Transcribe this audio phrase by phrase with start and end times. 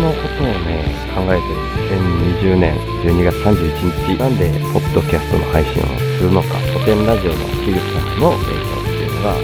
[0.00, 0.80] のことをね、
[1.14, 1.70] 考えてる。
[2.40, 5.86] 2020年12月31日、なんで、ポッドキャストの配信を
[6.16, 9.34] するのか、古典ラジオの樋口さんの影響っていうのが、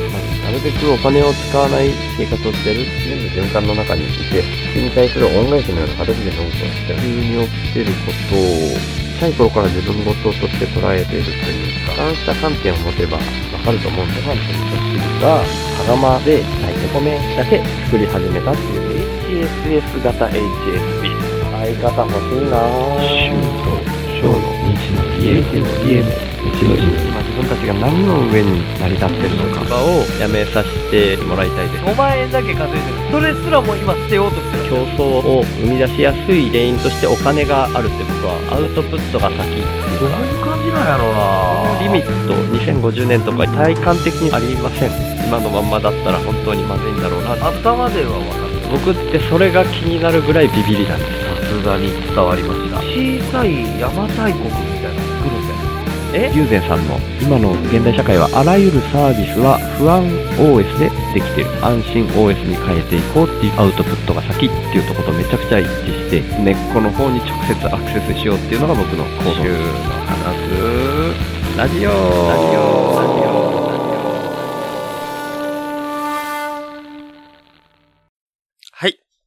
[0.47, 4.43] なるべくお金を使わない生活をしてる全部循環の中にいて、
[4.73, 13.23] それに対する恩返しのような形でノートをして、急に起きてることを、小さい頃から自分事として捉えているというか、そうした観点を持てばわ
[13.65, 14.57] かると思うんですが、味噌
[14.93, 15.45] 汁が、
[15.77, 18.86] 羽釜で炊いて米だけ作り始めたっていう
[19.27, 21.11] HSS 型 HSP。
[21.51, 22.63] 相方欲しいな。
[22.63, 23.03] ぁ。
[23.03, 23.75] シューと
[24.15, 24.47] ショーの
[24.79, 25.35] 日の家。
[25.35, 26.11] の家の
[26.55, 29.67] 日の字今自分たちが何の上に成り立ってるのか。
[29.83, 31.85] をやめさせてもらいたいです。
[31.85, 33.11] 5万円だけ稼いでる。
[33.11, 34.71] それすらも今捨てようとしてる。
[34.71, 39.37] 競争を生み出しやすい原因としてお金があるって僕はアウトプットが先。
[39.99, 41.83] どういう感じなんやろうな。
[41.83, 44.91] リミット2050年とか体感的にありません。
[45.27, 47.33] 今のまんまだったら本当にまずいんだろうな。
[47.35, 48.46] 頭では分かる
[48.85, 55.67] 僕ってそれが気になるぐらいビビりなんですさすがに伝わりました小さい邪馬台国みたいなの作るんだよ
[56.15, 60.05] え友禅さんの今の現代社会はあらゆるサービスは不安
[60.39, 61.51] OS でできてる。
[61.65, 69.57] 安心 OS に変えていこうっていうアウトプットが先っていうところとめちゃくちゃ一致して根っこの方に直接アクセスしようっていうのが僕の行動の
[70.07, 73.46] 話すラジオラジオラジオ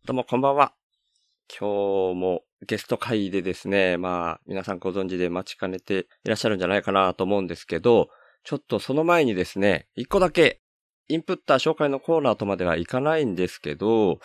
[0.09, 0.73] どうもこんばんは
[1.47, 8.09] 今日もゲスト会でですね、まあ、皆さんご存知で待ちかねていらっしゃるんじゃないかなと思うんですけど、
[8.43, 10.61] ちょっとその前にですね、一個だけ、
[11.09, 14.17] インプッター紹介のコーナーとまではいかないんですけど、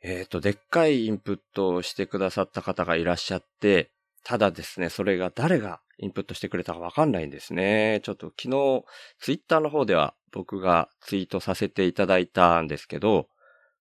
[0.00, 3.90] えっ、と、でっかいインプットをしてくださった方がいらっしゃって、
[4.22, 7.98] ただですね、それが誰がインプットしてくれたかわかんないんですね。
[8.04, 8.84] ちょっと昨日、
[9.18, 13.26] ツイッターの方では僕がツイートさせていただいたんですけど、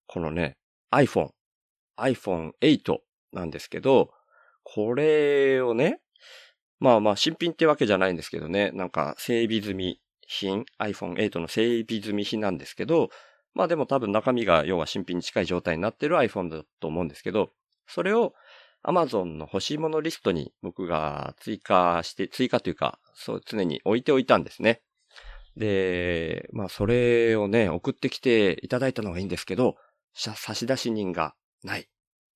[0.06, 0.56] このね、
[0.91, 1.30] iPhone、
[1.97, 2.97] iPhone 8
[3.33, 4.11] なんですけど、
[4.63, 6.00] これをね、
[6.79, 13.09] まあまあ新品ってわけじゃないんですけどね、なんか整備済み品、iPhone 8の整備済み品なんですけど、
[13.53, 17.50] まあでも多分中身が要は新品に近い状態になってる iPhone だと思うんですけど、
[17.88, 18.33] それを
[18.85, 24.81] Amazon の欲しいものリストに僕が追加して、追加というか、そう常に置いておいたんですね。
[25.56, 29.75] で、まあそれをね、送ってきていただいたのがいいんですけど、
[30.17, 31.88] 差出人がない。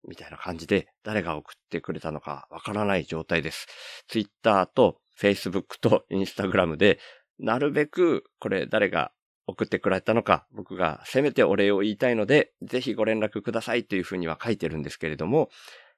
[0.08, 3.68] みたいな感じで、誰が送ってくれたのかわからない状態です。
[4.08, 7.00] Twitter と Facebook と Instagram で、
[7.40, 9.12] なるべくこれ誰が
[9.47, 15.50] 送ってくれたのか、僕がせめてお礼を言いたいので、ぜひご連絡くださいというふうには書いてるんですけれども、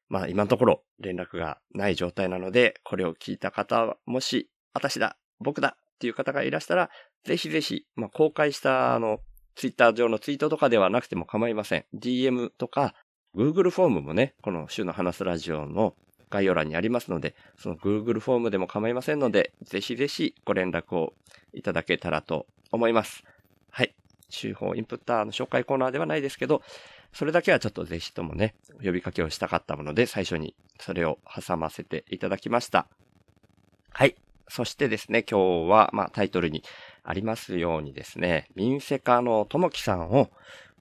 [0.10, 6.90] まあ今のところ連絡がない状態なので、これを聞いた方は、もし、私だ、僕だっていう方がいらしたら、
[7.26, 9.20] ぜひぜひ、まあ公開したあの、
[9.56, 11.86] ツイッター上のツイートとかではなくても構いません。
[11.96, 12.96] DM とか、
[13.36, 15.96] Google フォームもね、この週の話すラジオの
[16.30, 21.14] 概要欄にありますので、その Google フォームでも構いませんので、ぜひぜひご連絡を
[21.54, 23.24] いただけたらと思います。
[23.70, 23.96] はい。
[24.30, 26.64] 週報インプッターの紹介コーナーではないですけど、
[27.14, 32.88] それだけはちょっとぜひともね、呼びかけをしたかったもので、最初にそれを挟ませていただきました。
[33.92, 34.16] はい。
[34.48, 36.64] そしてですね、今日は、まあタイトルに
[37.04, 40.30] ありますようにですね、民セカのともきさんを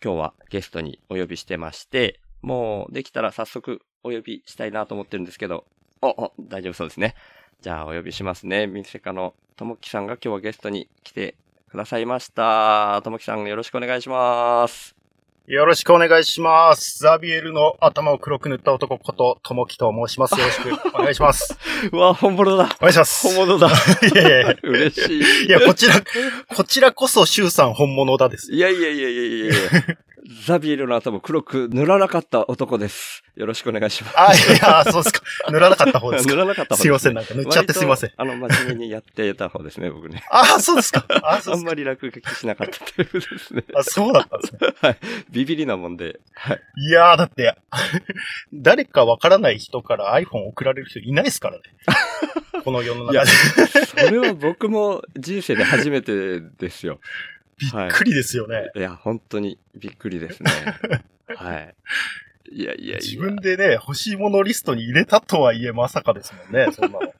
[0.02, 5.64] 今日はゲストにお呼びしてまして、もうできたら早速お呼びしたいなと思ってるんですけど、
[6.00, 7.14] お、お、大丈夫そうですね。
[7.60, 8.66] じゃあお呼びしますね。
[8.66, 11.36] 民セカのともきさんが今日はゲストに来て
[11.70, 13.00] くださいました。
[13.04, 15.01] ともきさんよろしくお願いします。
[15.48, 17.00] よろしくお願いします。
[17.00, 20.38] ザビエルの頭を黒く塗った男こと、ともきと申します。
[20.38, 21.58] よろしくお願いします。
[21.90, 22.68] うわ、本物だ。
[22.78, 23.26] お願いします。
[23.26, 23.66] 本物だ。
[24.14, 24.56] いやいやいや。
[24.62, 25.46] 嬉しい。
[25.46, 25.94] いや、こちら、
[26.54, 28.52] こちらこそ、シュウさん本物だです。
[28.52, 29.54] いやいやいやいやいやいや
[30.44, 33.24] ザビエルの頭黒く塗らなかった男です。
[33.34, 34.18] よろしくお願いします。
[34.18, 35.22] あ、いや、そうですか。
[35.50, 36.38] 塗らなかった方です塗か。
[36.42, 38.12] らなかった方ですいません、なんか塗っちゃってすいません。
[38.16, 40.22] あの、真面目にやってた方ですね、僕ね。
[40.30, 41.04] あ、そうですか。
[41.22, 41.62] あ、あん。
[41.64, 43.64] まり落書きしなかったというですね。
[43.74, 44.74] あ、そうだったんですね。
[44.80, 44.98] はい。
[45.30, 46.20] ビビりなもんで。
[46.34, 46.60] はい。
[46.86, 47.56] いやー、だって、
[48.54, 51.62] 誰かわからない人から iPhone 送られる人いないですからね。
[52.64, 53.86] この世のいや中で。
[53.86, 57.00] それは僕も人生で初めてですよ。
[57.62, 58.70] びっくりですよね。
[58.74, 60.50] いや、本当にびっくりですね。
[61.36, 61.74] はい。
[62.50, 62.96] いやいやいや。
[62.96, 67.14] 自分でね、欲しいものリストに入れたとはいえまさかですもんね、 そんなの。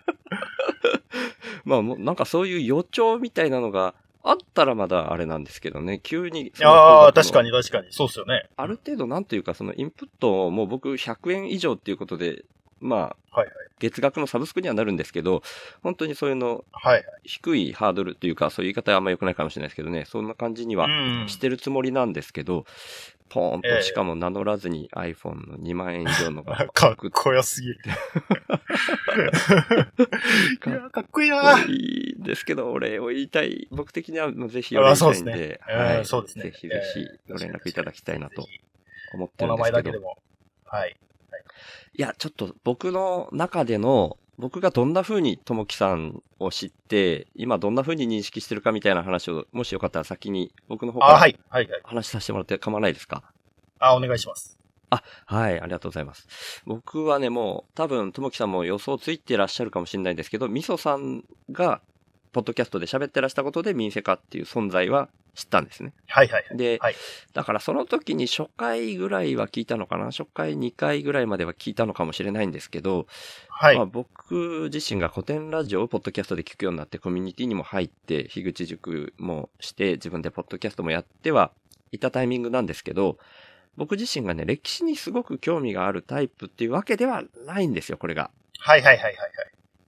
[1.65, 3.95] まあもうなんかそういう予兆みたいなのが
[4.25, 6.53] あったらまだあれなんですけどね、急に。
[6.63, 7.51] ああ、確かに。
[7.51, 7.93] に確かに。
[7.93, 8.49] そうっすよね。
[8.57, 12.45] ある程度なんというかそのインプットをもう僕100円以上っていうことで、
[12.83, 15.43] まあ、はいはい月額のサブスクにはなるんですけど、
[15.83, 17.05] 本当にそういうのはい。
[17.25, 22.65] 低いハードルっていうか、そういう言い方はあんま良くないかもしれないですけどね、そんな感じにはうんしてるつもりなんですけど、
[23.29, 27.79] ポーンと、ええしかも名乗らずに iPhone の2万円以上のが かっこよすぎる。
[30.67, 33.67] いや、かっこいいないいんですけど、お礼を言いたい。
[33.73, 35.99] 僕的にはもうぜひお礼言いたいんで、あそうですねはい。
[35.99, 38.47] うんそうですねぜひぜひえご連絡いただきたいなと
[39.15, 39.73] 思ってお名るんですけど。
[39.73, 40.19] 前だけでも。
[40.67, 40.97] はい。
[41.95, 51.33] いや、ちょっと僕の中での、僕がどんな風にともきさんを知って、今どんな風に認識してるかみたいな話を、もしよかったら先に僕の方かあ、ら。
[51.85, 53.23] 話させてもらって構わないですか？
[53.79, 54.59] あ、お願いします。
[55.25, 56.63] はい、ありがとうございます。
[56.67, 61.81] 僕はね、もう、多分、ともきさんも予想ついてらっしゃるかもしれないんですけど、みそさんが、
[62.33, 65.93] ポッドキャストで喋ってらしたことで、ミンセカっていう存在は知ったんですね。
[66.07, 66.45] はい、はい。
[66.49, 66.95] はいで、はい
[67.33, 73.07] だからその時に初回ぐらいは聞いたのかな初回2回ぐらいまでは聞いたのかもしれないんですけど、
[73.49, 73.87] はいまあ、。
[73.87, 81.53] 僕自身が古典ラジオをポッドキャストで聞くようになってコミュニティにも入って、樋口塾もして、自分でポッドキャストもやっては
[81.93, 83.19] いたタイミングなんですけど、
[83.77, 88.31] 僕自身がね、歴史にすごく興味があるタイプっていうわけではないんですよ、これが。
[88.59, 89.17] はい、はい、はい、はい。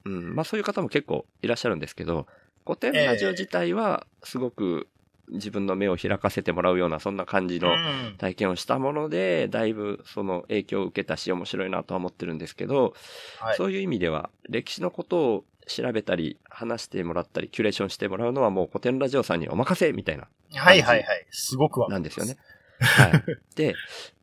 [0.05, 0.35] うん。
[0.35, 2.27] まあそういう方も結構いらっしゃるんですけど、
[2.65, 4.89] 古典ラジオ自体はすごく
[5.31, 12.95] 自分の目を開かせてもらうような、そんな感じのうん体験をしたもので、だいぶその影響を受けたし面白いなとは思ってるんですけど、
[13.41, 13.57] はい。
[13.57, 21.27] そういう意味では歴史のことを調べたり話してもらったりキュレーションしてもらうのはもう古典ラジオさんにお任せみたいなはい、はい、はい。
[21.31, 22.37] すごくわかりますなんですよね。。
[22.81, 23.23] はい。
[23.57, 23.75] で、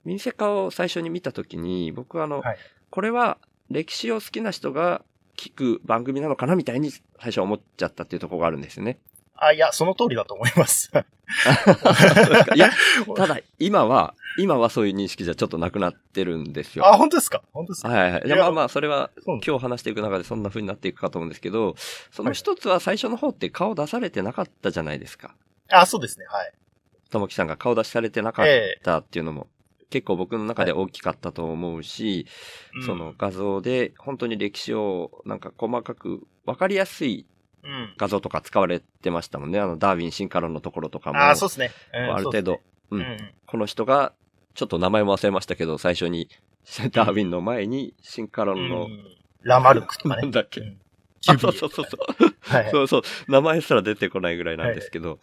[0.05, 2.57] 民生化を最初に見たときに僕はあの、はい
[2.91, 3.37] これは
[3.69, 5.01] 歴史を好きな人が
[5.41, 7.01] 聞く番組なのかなみたいに最
[7.31, 8.99] 初思っちゃったっていうところがあるんですよね。
[9.35, 10.91] あ、いや、その通りだと思います。
[12.55, 12.69] いや、
[13.17, 16.85] ただ今は、今はそういう認識じゃちょっとなくなってるんですよ。
[16.87, 17.41] あ、本当ですか？
[17.51, 17.89] 本当ですか？
[17.89, 18.39] はいはいはい。
[18.39, 21.75] まあまあ、それは今日話していく中でそんな風になっていくかと思うんですけど、
[22.11, 25.33] その一つは最初の方って顔出されてなかったじゃないですか。
[25.69, 26.25] あ、そうですね。
[26.27, 26.53] はい。
[27.09, 29.47] ともきさんが顔出しされてなかっええたっていうのも
[29.91, 32.25] 結構僕の中で大きかったと思うし、
[32.75, 37.27] うんその、画像で本当に歴史をなんか細かくわかりやすい
[37.63, 37.93] うん。
[37.97, 39.59] 画像とか使われてましたもんね。
[39.59, 41.19] あのダーウィン進化論のところとかも。
[41.19, 41.71] あ、そうですね。
[41.93, 42.53] うんある程度、
[42.89, 44.13] そうん、この人が、
[44.55, 46.27] ちょっと名前も忘れましたけど、最初に、
[46.91, 48.47] ダーウィンの前に進化うん。
[48.47, 50.21] 論の、うんラマルクとかね。
[50.21, 50.61] なんだっけ
[51.21, 51.85] そうそうそうそう。
[52.41, 52.71] はいはい。
[52.71, 53.01] そうそう。
[53.27, 55.17] 名前すら出てこないぐらいなんですけど、っ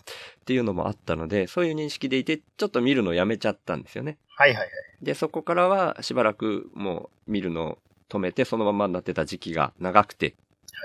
[0.45, 4.19] ていうのもあったので、そういう認識でいて、ちょっと見るのやめちゃったんですよね。
[4.39, 4.71] はいはいはい。
[5.03, 10.37] で、そこからはしばらくもう見るのを止めて、そのままになってた時期が長くて。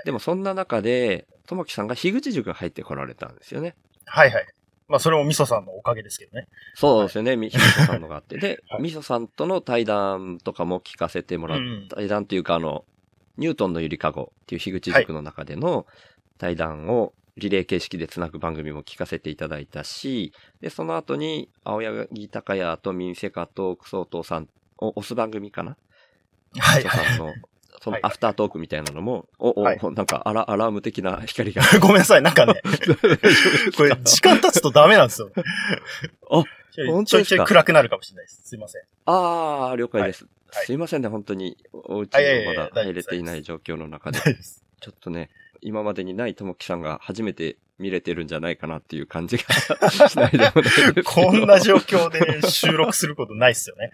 [0.04, 3.76] でもそんな中で、ともきさんが樋口塾に入ってこられたんですよね。
[4.06, 4.46] はいはい。
[4.88, 6.48] まあ、それもミソさんのおかげですけどね。
[6.74, 7.36] そうですよね。
[7.36, 8.38] みひみそさんのがあって。
[8.38, 12.84] で は、いみそさんとの対談とかも聞かせてもらっうん対談っていうか、あの、
[13.38, 15.86] ニュートンのゆりかごっていう樋口塾の中での
[16.38, 24.48] 対談をリレー形式でつなぐ番組も聞かせていただいたし、で、その後に、青柳高也と民生化とクソートさん
[24.78, 25.76] を押す番組かな？
[26.58, 27.34] はいさんの、
[27.82, 31.62] そのはいアフタートークみたいなのも、お、お、はいなんかアラ、アラーム的な光が。
[31.80, 32.62] ごめんなさい、なんかね、
[33.76, 35.32] これ、時間経つとダメなんですよ。
[36.30, 36.44] あ
[36.86, 37.36] 本当ですか？
[37.36, 38.42] ちょい暗くなるかもしれないです。
[38.44, 38.82] すいません。
[39.06, 40.24] ああ、了解です。
[40.24, 40.30] はい
[40.66, 41.56] すいませんね、本当に。
[41.72, 44.20] お家にまだ入れていない状況の中で。
[44.20, 45.28] ちょっとね、
[45.64, 51.02] 今までにないともきさんが初めて見れてるんじゃないかなっていう感じが しないでもない。
[51.04, 53.90] こんな状況で収録することないっすよね。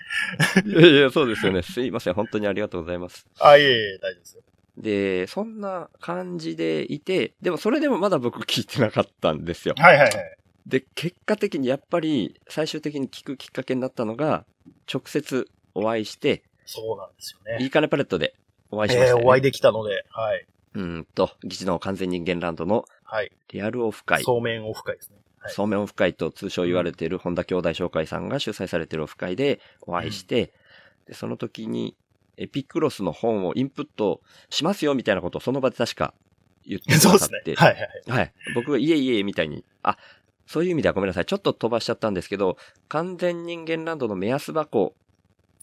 [0.66, 1.62] いやいや、そうですよね。
[1.62, 2.14] すいません。
[2.14, 3.26] 本当にありがとうございます。
[3.38, 4.42] あ、いえいえ、大丈夫ですよ。
[4.76, 9.74] で、そんな感じでいて、でもそれでもまだ僕聞いてなかったんですよ。
[9.78, 10.36] はいはいはい。
[10.66, 14.44] で、結果的にやっぱり最終的に聞くきっかけになったのが、
[14.92, 17.62] 直接お会いして、そうなんですよね。
[17.62, 18.34] いいかねパレットで
[18.70, 20.46] お会いしましえー、たよね、お会いできたので、はい。
[20.74, 23.32] うーんと、議事の完全人間ランドのはい。
[23.48, 24.22] リアルオフ会。
[24.22, 25.16] そうめんオフ会ですね。
[25.38, 25.52] はい。
[25.52, 30.52] そうめんオフ会と通称言われている本田兄弟紹介さんが主催されているオフ会でお会いして、
[31.06, 31.96] でその時に
[32.36, 36.14] エピクロスの本をインプットしますよみたいなことをその場で確か
[36.66, 37.42] 言ってくだそうさって。
[37.52, 37.68] ですね。
[37.68, 38.18] はいはいはい。
[38.18, 38.32] はい。
[38.54, 39.98] 僕がいえいえみたいに、あ、
[40.46, 41.26] そういう意味ではごめんなさい。
[41.26, 42.56] ちょっと飛ばしちゃったんですけど、
[42.88, 44.94] 完全人間ランドの目安箱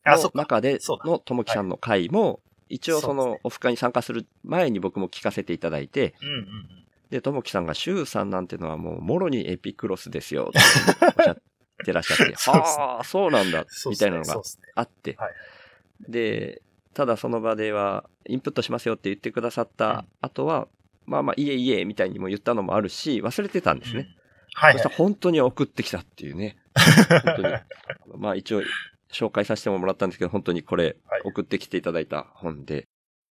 [0.06, 0.32] の。
[0.34, 6.46] 中でのともきさんの会も、一応そのオフ会に参加する前に僕も聞かせていただいて、うんうんうん。
[7.10, 10.60] で、ともきさんが、シュウさんなんてのはもう、もろにエピクロスですよ、って
[11.06, 11.38] おっしゃっ
[11.86, 14.42] てらっしゃって、 はあ、そうなんだ、みたいなのが。
[14.76, 15.34] あって、はい
[16.10, 16.62] で、
[16.94, 20.68] ただその場では、インプットしますよって言ってくださった後は、
[21.06, 24.02] まあまあ、いえいえ、みたいにも言ったのもあるし、忘れてたんですね。
[24.02, 24.18] うん
[24.58, 24.96] はいはいそしたら。
[24.96, 26.58] 本当に送ってきたっていうね。
[26.76, 27.54] 本当に。
[28.18, 28.64] まあ一応、
[29.12, 32.86] 紹介させてもらったんですけど、本当にこれはい、送ってきていただいた本で。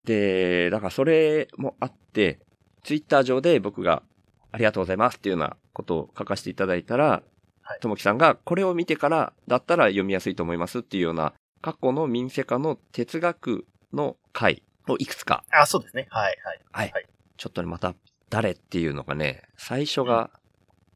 [0.05, 2.39] で、だからそれもあって、
[2.83, 4.03] ツイッター上で僕が
[4.51, 7.23] ありがとうございますっていうようなことを書かせていただいたら、
[7.61, 16.07] はいともきさんがこれを見てからだったら読みやすいと思いますっていうような過去の民生家の哲学の回をいくつか、あ、そうですね。
[16.09, 16.61] はい、はい。
[16.71, 16.91] はい。
[16.91, 17.95] はいちょっとね、また
[18.29, 20.29] 誰っていうのがね、最初が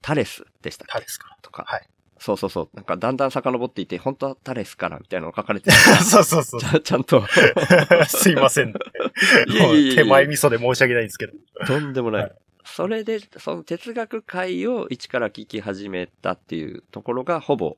[0.02, 0.94] タレスでしたっけ？
[0.94, 1.88] タレスかとか、はい
[2.20, 2.70] そうそうそう。
[2.74, 5.98] なんかだんだん遡っていて、本当はタレスからみたいなのが書かれてたら。
[6.04, 6.66] そうそうそうち。
[6.66, 7.24] ゃ ちゃんと。
[8.08, 8.74] すいません。
[8.74, 11.34] 手前味噌で申し訳ないんですけど。
[11.66, 12.22] とんでもない。
[12.24, 12.36] はい
[12.70, 17.78] それで、その哲学会を一から聞き始めたっていうところがほぼ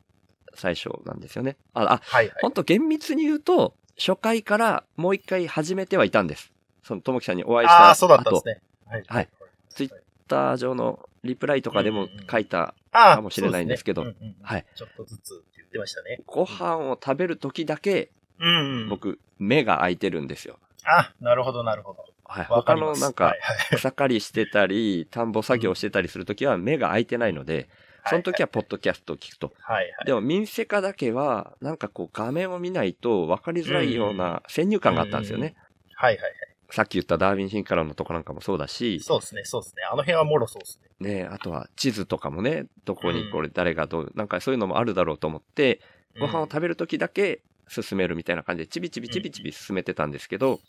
[0.56, 1.58] 最初なんですよね。
[1.76, 2.36] あ、あ、はいはい。
[2.42, 6.52] ほんと厳密に言うと、初回からもう一回始めてはいたんです。
[6.84, 7.84] その、ともきさんにお会いした後。
[7.86, 8.62] ああ、そうだったんですね。
[8.88, 9.04] はい。
[9.08, 9.30] はい。
[9.70, 9.92] ツイッ
[10.30, 14.66] ター上のリプライとかでも書いた、かもしれないんですけどそうねうんうんうんはい。
[14.76, 16.22] ちょっとずつ言ってましたね。
[16.26, 18.90] ご飯を食べる時だけ、うんうん。
[18.90, 20.58] 僕、目が開いてるんですよ。
[20.86, 22.06] あ、なるほどなるほど。
[22.26, 22.46] はい。
[22.46, 23.36] 他のなんか
[23.72, 27.70] 草刈りしてたり、田んぼ作業してたりするときは目が開いてないので、
[28.06, 29.54] その時はポッドキャストを聞くと。
[29.62, 30.06] はいはい。
[30.06, 35.56] でも民生化だけは、なんかこう画面を見ないと分かりづらいような先入観があったんですよね。
[35.96, 36.34] はいはいはい。
[36.72, 39.84] さっき言ったダーウィン進化論のとこなんかもそうだし、そうですね、そうですね。
[39.92, 41.14] あの辺はもろそうですね。
[41.24, 45.82] ね、あとは地図とかもね、どこにこれ誰がどう、なんかそういうのもあるだろうと思って、
[46.20, 50.60] ご飯を食べる時だけ進めるみたいな感じで、ちびちびちびちび進めてたんですけど、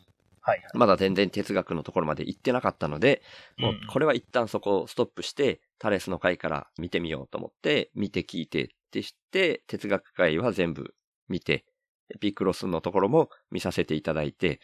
[0.42, 3.23] はいまだ全然哲学のところまで行ってなかったので、
[3.59, 10.95] もうこれは一旦そこをストップして、タレスの回から見てみようと思って、見て聞いてってして、哲学会は全部
[11.28, 11.66] 見て、
[12.14, 14.61] エピクロスのところも見させていただいて、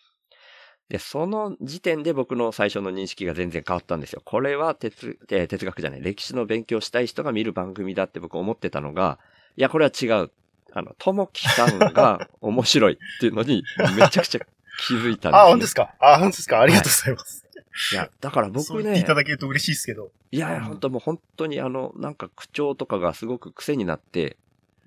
[0.88, 4.22] で、その時点で僕の最初の認識が全然変わったんですよ。
[4.24, 9.18] これは哲、えー哲学じゃない、歴史の勉強したい人が見る番組だって僕思ってたのが、
[9.56, 10.30] いや、これは違う。
[10.72, 13.64] あの、ともきさんが 面白いっていうのに、
[13.98, 14.40] めちゃくちゃ
[14.86, 15.32] 気づいたんです、ね。
[15.42, 15.94] あ、本当ですか？
[15.98, 16.60] あ、本当ですか？
[16.60, 17.46] ありがとうございます。
[17.92, 20.10] いや、だから僕ねそう言っていた、だけると嬉しいですけど。
[20.30, 24.36] いやいや、本当もう本当にあの、なんか口調とかがすごく癖になって、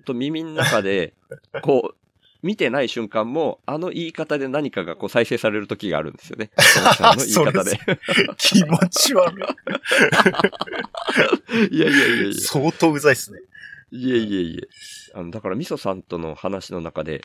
[0.06, 1.12] と耳の中で、
[1.62, 1.96] こう、
[2.42, 6.50] 見てない瞬間も、あの言い方で何かがこう再生される時があるんですよね。
[6.56, 7.78] トモキさんの言い方で。
[8.38, 9.36] 気持ち悪
[11.70, 12.34] いやいやいやいい。
[12.34, 12.40] や。
[12.40, 13.40] 相当うざいっすね。
[13.92, 14.60] いえいえいえ。
[15.14, 17.22] あの、だから、ミソさんとの話の中で、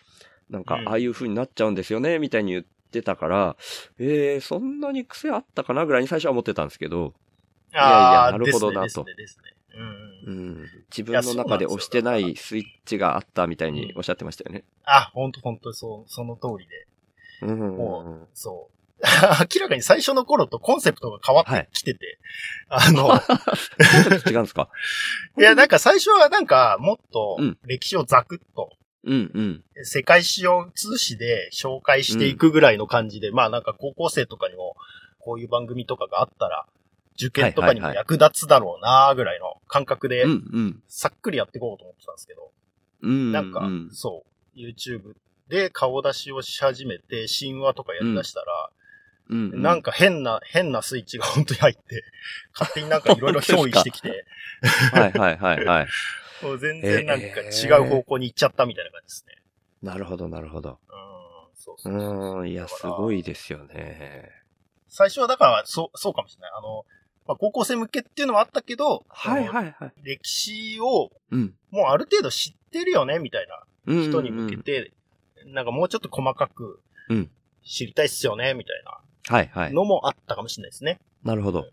[0.49, 3.55] なんかう、んああいう風になっちゃうんですよね、みたいに言ってたから、
[3.99, 7.13] えー、そんなに癖あったかなぐらいに最初は思ってたんですけど、
[7.73, 9.13] いやいやなるほどなとね
[9.75, 10.49] うんううん。
[10.63, 14.63] ん、自分の中で押してないスイッチがあったみたいにおっしゃってましたよね。
[14.85, 16.87] あ、本当本当そう、その通りで。
[17.47, 17.59] うん。
[17.77, 18.75] もそう。
[19.53, 22.17] 明らかに最初の頃とコンセプトが変わってきてて、
[22.69, 23.09] あの、
[24.31, 24.69] 違うんですか？
[25.37, 28.71] いや、なんか最初はなんかもっとうん歴史をザクッと、
[29.03, 29.63] うんうん。
[29.83, 34.75] 世界史を通史で紹介していくぐらいの感じで、まあなんか高校生とかにも
[35.19, 36.65] こういう番組とかがあったら、
[37.15, 40.25] 受験とかにも役立つだろうなぐらいの感覚で。
[40.87, 42.51] さっくりやっていこうと思ってたんですけど、
[43.01, 43.31] うん。
[43.31, 44.23] なんかうん、そ
[44.55, 45.15] う、YouTube
[45.47, 48.69] で顔出しをし始めて、神話とかやり出したら、
[49.29, 49.61] うん。
[49.61, 52.03] なんか変な、変なスイッチが本当に入って、
[52.53, 54.25] 勝手になんかいろいろ憑依してきて、
[54.91, 55.87] はいはいはいはい。
[56.43, 59.41] もう全然なんか違う方向に行っちゃったみたいな感じですね。
[59.81, 60.79] なるほどなるほど。
[60.89, 62.39] うん、そうそううそう。
[62.39, 64.31] ーん、いや、すごいですよね。
[64.87, 66.51] 最初はだから、そう、そうかもしれない。
[66.57, 66.85] あの、
[67.27, 69.47] まあ、高校生向けっていうのはあったけど、はいい。
[69.47, 69.93] はいはい。
[70.03, 71.53] 歴史をうん。
[71.71, 74.91] もうある程度知ってるよね、みたいなうん人に向けて、
[75.45, 76.79] なんかもうちょっと細かく
[77.09, 77.29] うん
[77.63, 78.83] 知りたいっすよね、みたい
[79.27, 79.61] はいは。
[79.61, 80.99] ないのもあったかもしれないですね。
[81.23, 81.65] なるほど。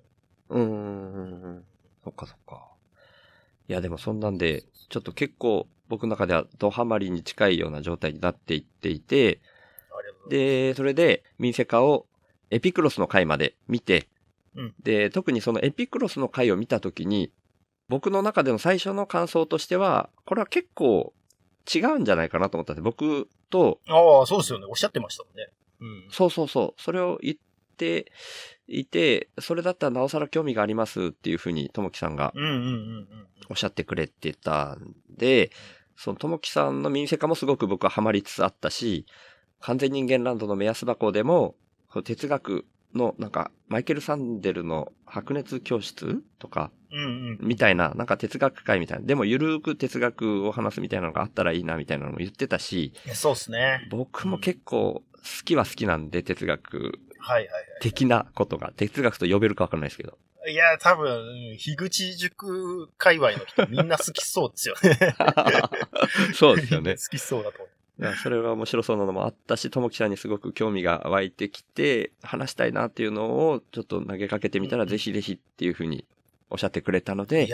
[0.48, 1.64] うーん。
[2.02, 2.66] そっかそっか。
[3.68, 9.40] いや、でもそんなんで、ちょっと結構僕の中ではドハマりに近いような状態になっていっていて。
[10.30, 12.06] で、それで、ミンセカを
[12.50, 14.08] エピクロスの回まで見て、
[14.56, 17.32] うんで、特にそのエピクロスの回を見たときに、
[17.88, 21.12] 僕の中での最初の感想としては、これは結構
[21.72, 24.66] 違うんじゃないかなと思ったんで、僕と、ああ、そうですよね。
[24.68, 25.48] おっしゃってましたもんね。
[25.80, 26.10] うん。
[26.10, 27.36] そうそうそう、それを言っ
[27.76, 28.12] て
[28.66, 33.28] いて、それだったらなおさら興味がありますっていうふうに、ともきさんがうんうんうんうん。
[33.50, 35.50] おっしゃってくれてたんで、
[35.96, 39.06] そのともきさんの民生化もすごく僕はハマりつつあったし、
[39.60, 41.54] 完全人間ランドの目安箱でも、
[42.04, 47.38] 哲学のなんか、マイケル・サンデルの白熱教室とか、うんうん。
[47.40, 53.88] みたいな、なんか哲学会みたいな、でもゆるーく哲学を話すみたいなのがあったらいいなみたいなのも言ってたし、そうですね。
[53.90, 57.48] 僕も結構好きは好きなんで、哲学はいはい
[57.80, 60.18] 的なことが、哲学と呼べるかわかんないですけど。
[60.40, 60.52] はい。
[60.52, 65.16] いや、多分、樋口塾界隈の人みんな好きそうですよね。
[66.34, 66.96] そうですよね。
[67.00, 67.71] 好きそうだと思う。
[68.02, 76.04] いやそれが面白そうなのもあったし、ともきさんにすごく興味が湧いてきて、話したいなっていうのをちょっと投げかけてみたら、ぜひぜひっていうふうに
[76.50, 77.48] おっしゃってくれたので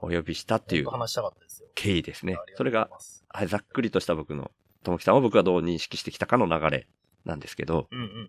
[0.00, 1.68] お呼びしたっていう本当話したかったですよ。
[1.74, 2.88] 経緯ですねそれが
[3.46, 4.50] ざっくりとした僕の、
[4.82, 6.86] ともきさんを僕がどう認識してきたかの流れ
[7.24, 8.28] なんですけど、うんうんうん。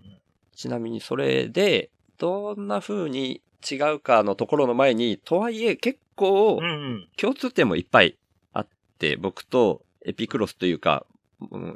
[0.55, 6.61] ちなみにそれで、どんな風に違うかのところの前に、とはいえ結構。
[7.17, 8.17] 共通点もいっぱい
[8.53, 8.67] あっ
[8.99, 11.14] て、僕とエピクロスというか、うん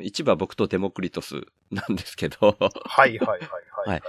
[0.02, 3.90] 一部は僕とデモクリトスなんですけど、はいはいはいはい。
[3.90, 4.02] はい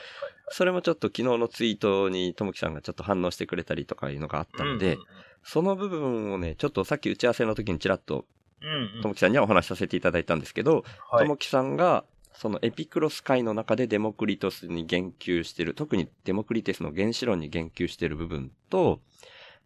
[0.53, 4.99] それもちょっと昨日のツイートにともきさんがちょっと反応してくれたりとかいうのがあったので、
[5.45, 8.25] その部分をね、ちょっとさっき打ち合わせの時にちらっと
[8.63, 8.97] うんうん。
[8.97, 11.25] うんともきさんにはお話しさせていただいたんですけど、はい。
[11.25, 19.01] ともきさんが、そのエピクロス界の中でデモクリトスに言及してる、特にデモクリテスの原子論に言及してる部分と、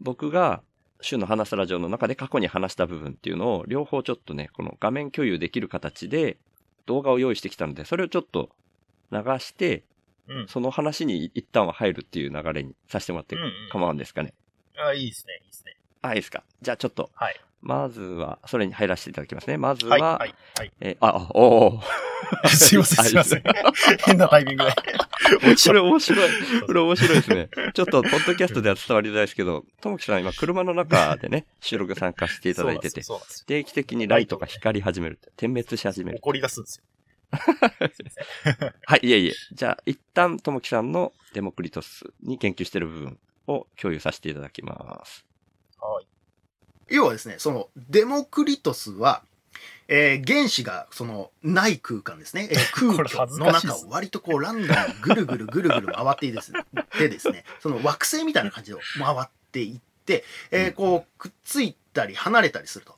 [0.01, 0.63] 僕が、
[1.05, 6.39] 週の話すラジオの中で過去に話した部分っていうのを、両方ちょっとね、この画面共有できる形で
[6.87, 8.51] 動画を用意してきたので、それをちょっと
[9.13, 9.85] 流して、
[10.27, 10.49] うん。
[10.49, 14.33] その話に一旦は入るっていう流れにさせてもらってうんうん構わんですかね？
[14.79, 15.77] あ、いいですね、いいですね。
[16.01, 16.45] あ、いいですか。
[16.63, 17.39] じゃあちょっと、はい。
[17.65, 19.57] まずは、それに入らせていただきますね。
[19.57, 20.73] まずは、はい、はい、はい。
[20.81, 23.43] えーあ、あおー すいません、すいません。
[24.05, 24.71] 変なタイミングで。
[24.71, 26.31] これ面白い。
[26.67, 27.49] これ面白いですね。
[27.73, 33.01] ちょっと、ポッドキャストでは伝わりづらいですけど、ともきさん今車の中でね、 収録参加していただいてて。
[33.47, 35.19] 定期的にライトが光り始める。
[35.39, 36.19] 点滅し始める。
[36.19, 36.85] 怒り出すんですよ。
[38.85, 39.33] はい、いえいえ。
[39.53, 45.25] じゃあ、一旦、ともきさんのデモクリトスに研究している部分を共有させていただきます。
[45.81, 46.14] はい。
[46.89, 49.23] 要はですね、そのデモクリトスは、
[49.89, 52.59] えー原子がそのない空間ですね、えー
[52.95, 56.65] 空虚の中を割とこうランダムにぐるぐるぐるぐる回っていですね、
[56.99, 62.95] でですね、その惑星みたいな感じで回っていって、えーこうくっついたり離れたりすると。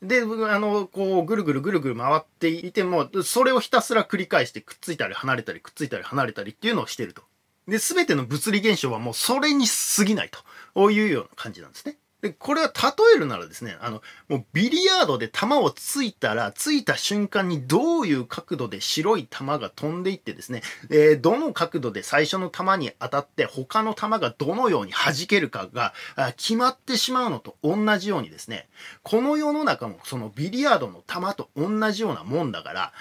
[0.00, 0.24] で、あ
[0.60, 7.22] の、こう、ぐるぐるぐるぐる回っていても、それをひたすら繰り返して、くっついたり離れたり、くっついたり離れたりっていうのをしてると。
[7.66, 9.66] で、すべての物理現象はもうそれに
[9.96, 10.38] 過ぎないと。
[10.74, 11.96] こういうような感じなんですね。
[12.20, 25.92] で、これは例えるならですね、あの、もうビリヤードで球をついたら、ついた瞬間にどういう角度で白い球が飛んでいってですね、えーどの角度で最初の球に当たって他の球がどのように弾けるかが
[26.36, 28.68] 決まってしまうのと同じようにですね、
[29.02, 32.92] この世の中もそのビリヤードの球と同じようなもんだから、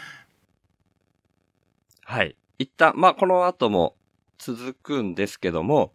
[2.03, 2.35] はい。
[2.59, 3.95] 一旦、まあ、この後も
[4.37, 5.91] 続くんですけども、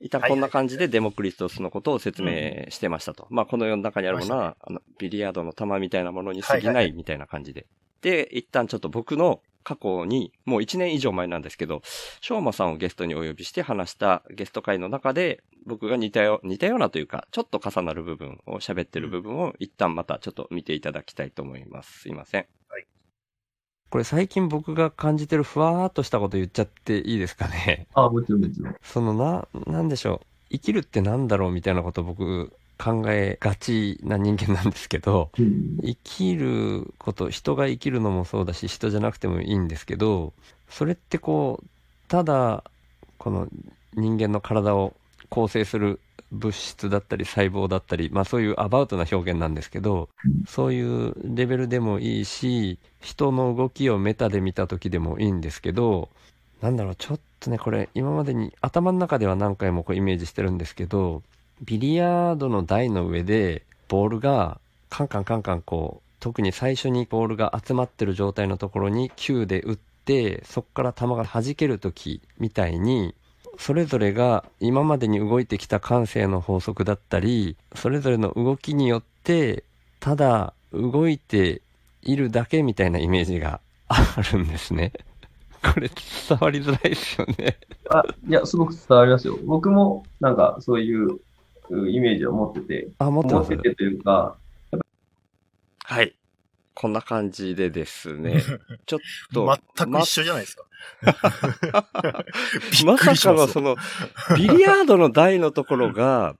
[0.00, 3.26] 一旦こんな感じでデモクリトスのことを説明してましたと。
[3.30, 7.66] まあ、この世の中にあるものは、あの、ビリヤードの玉みたいなものに過ぎないみたいな感じで。
[8.02, 11.82] で、一旦ちょっと僕の過去に、もう1年以上前なんですけど、
[12.20, 22.02] しょうまさんをゲストにお呼びして話したゲスト会の中で、僕が似たよ、似たようなというか、ちょっと重なる部分を喋ってる部分を一旦またちょっと見ていただきたいと思います。
[22.02, 22.46] すいません。
[22.68, 22.86] はい。
[23.96, 27.86] これ最近僕が感じてるふわーっとしたこと言っちゃっていいですかね？
[27.94, 28.76] あ、もちろんもちろん。
[28.82, 30.26] そのな、なんでしょう？
[30.50, 35.78] 生きるってなんだろうみたいなことを僕考えがちな人間なんですけど、うん。
[35.82, 40.34] 生きること、人が生きるのもそうだし、人じゃなくてもいいんですけど、
[40.68, 41.66] それってこう、
[42.08, 42.64] ただ、
[43.16, 43.48] この
[43.94, 44.92] 人間の体を
[45.30, 46.00] 構成する
[46.36, 50.08] 物質だったり細胞だったり、まあそういうアバウトな表現なんですけど、
[50.46, 56.08] そういうレベルでもいいし、人の動きをメタで見た時でもいいんですけど、
[56.60, 61.22] なんだろう、ちょっとね、これ今までに頭の中では何回もこうイメージしてるんですけど、
[61.64, 73.14] ビリヤードの台の上でボールがカンカンカンカンこう、特に最初にボールが集まってる状態のところに球で打って、そこから球が弾ける時みたいに、
[73.58, 79.64] それぞれが今までに動いてきた感性の法則だったり、それぞれの動きによって、
[80.00, 81.62] ただ動いて
[82.02, 83.98] いるだけみたいなイメージがあ
[84.32, 84.92] るんですね。
[85.62, 87.56] これ伝わりづらいですよね。
[87.90, 89.38] あ、いや、すごく伝わりますよ。
[89.44, 91.18] 僕も、なんか、そういう
[91.70, 94.36] うイメージを持ってて、あ、持ってます持っててというか、
[95.84, 96.14] はい。
[96.74, 98.42] こんな感じでですね。
[98.86, 99.00] ちょっ
[99.32, 99.56] と。
[99.76, 100.64] 全く一緒じゃないですか。
[102.78, 103.76] び まさかのその、
[104.36, 106.36] ビリヤードの台のところが、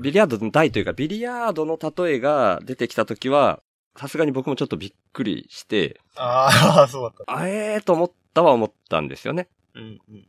[0.00, 3.62] ビリヤードの台というか、ビリヤードの例えが出てきたときは、
[3.96, 7.36] さすがに僕もちょっとびっくりして、ああ、そうだった。
[7.36, 9.48] あえーと思ったは思ったんですよね。
[9.74, 10.26] うんうんうん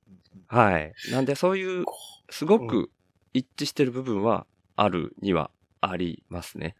[0.47, 0.93] はい。
[1.11, 1.85] なんでそういう、
[2.29, 2.91] すごうく
[3.33, 5.49] 一致してる部分はあるには
[5.81, 6.75] ありますね。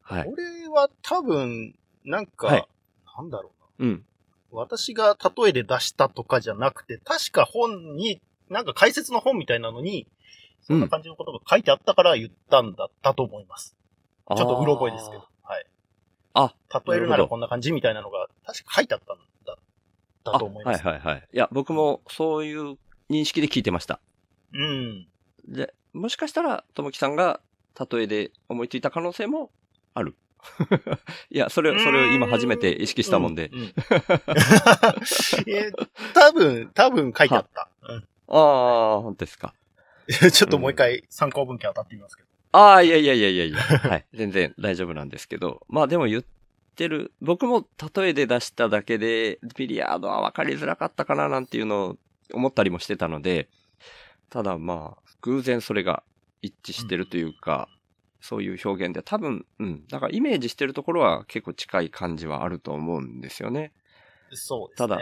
[0.00, 0.24] はい。
[0.24, 2.68] これは多分、なんか、はい
[3.16, 3.88] なんだろうな。
[3.88, 4.04] うん。
[4.52, 10.06] 私が例えで出したとかじゃなくて、確か本に、なんか解説の本みたいなのに、
[10.62, 13.76] そんな感じのことが書いてあったから言ったんだったと思います。
[14.28, 15.26] ちょっとうろ覚えですけど。
[15.42, 15.66] はい。
[16.34, 16.54] あ。
[16.86, 19.56] 例えるならこんな感じみたいなのが、確か書いてあったんだ、
[20.32, 20.82] だと思います。
[20.86, 21.28] あはいはいはい。
[21.32, 22.78] いや、僕もそういう
[23.10, 24.00] 認識で聞いてました。
[24.52, 25.08] うん。
[25.48, 27.40] で、もしかしたら、ともきさんが
[27.90, 29.50] 例えで思いついた可能性も
[29.94, 30.16] ある。
[31.30, 33.48] いや、それ、それを今初めて意識したもんで。
[33.48, 33.74] ううん
[35.46, 35.72] え
[36.14, 37.68] 多分、多分書いてあった。
[37.88, 39.54] うんああ、本当ですか。
[40.08, 42.28] ちょっともう一回参考文献当たってみますけど。
[42.52, 43.58] ああ、いやいやいやいやいや。
[43.58, 44.06] はい。
[44.14, 45.64] 全然大丈夫なんですけど。
[45.68, 46.24] まあでも言っ
[46.74, 51.98] てる、僕も例えで出しただけで、ビリヤードは分かりづらかったかななんていうのを
[52.32, 53.48] 思ったりもしてたので、
[54.30, 56.02] ただまあ、偶然それが
[56.40, 57.68] 一致してるというか、
[58.22, 59.86] そういう表現で多分、うん。
[59.88, 63.72] だからイメージしてるところは結構近い感じはあると思うんですよね。
[64.30, 64.88] そうですね。
[64.88, 65.00] ただ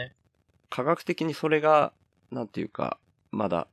[0.70, 1.92] 科学的にそれが、
[2.30, 2.98] なんていうか、
[3.30, 3.68] まだ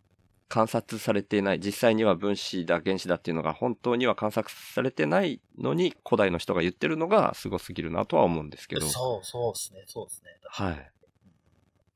[0.49, 8.87] 観察されていない、実際には分子だ、原子だっていうのが本当には観察されてないのに、古代の人が言ってるのがすごすぎるなとは思うんですけど。
[8.87, 10.31] そう、そうですね、そうですね。
[10.49, 10.91] はい。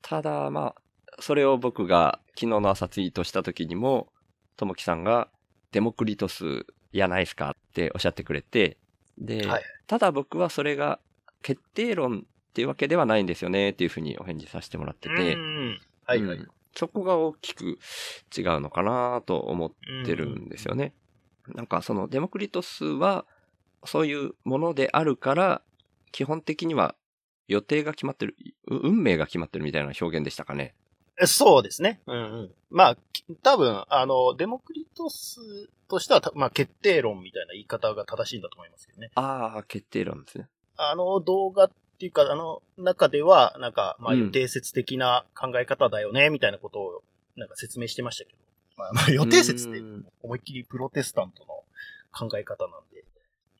[0.00, 0.82] ただ、まあ、
[1.20, 4.12] それを僕が昨日の朝ツイートした時にも、
[4.56, 5.28] ともきさんが、
[5.72, 6.66] デモクリトス
[6.98, 8.76] やないですかっておっしゃってくれて、
[9.18, 11.00] で、はいただ僕はそれが
[11.42, 15.80] 決定論っていうわけではないんですよねっていうふうにお返事させてもらってて、うん。
[16.06, 16.38] はいはい。
[16.38, 17.78] うんそこが大きく
[18.34, 19.70] 違うのかなと思っ
[20.06, 20.94] てるんですよね。
[21.48, 23.26] なんかそのデモクリトスは
[23.84, 25.62] そういうものであるから
[26.12, 26.94] 基本的には
[27.48, 28.36] 予定が決まってる、
[28.68, 30.74] う運命が決まってるみたいな表現でしたかね。
[31.20, 32.00] えそうですね。
[32.06, 32.50] うんうん。
[32.70, 35.40] まあ、き多分、あの、デモクリトス
[35.88, 39.10] としてはた、まあ、決定論みたいな言い方が正しいんだと思いますけどね。
[39.14, 40.48] ああ、決定論ですね。
[40.76, 47.02] あの動画っていうか、あの中では、なんか、まあ、うん予定説的な考え方だよね、みたいなことを、
[47.36, 48.38] なんか説明してましたけど。
[48.76, 51.64] まあ、まあ、予定説ってうん思いっきりプロテスタントの
[52.10, 53.04] 考え方なんで。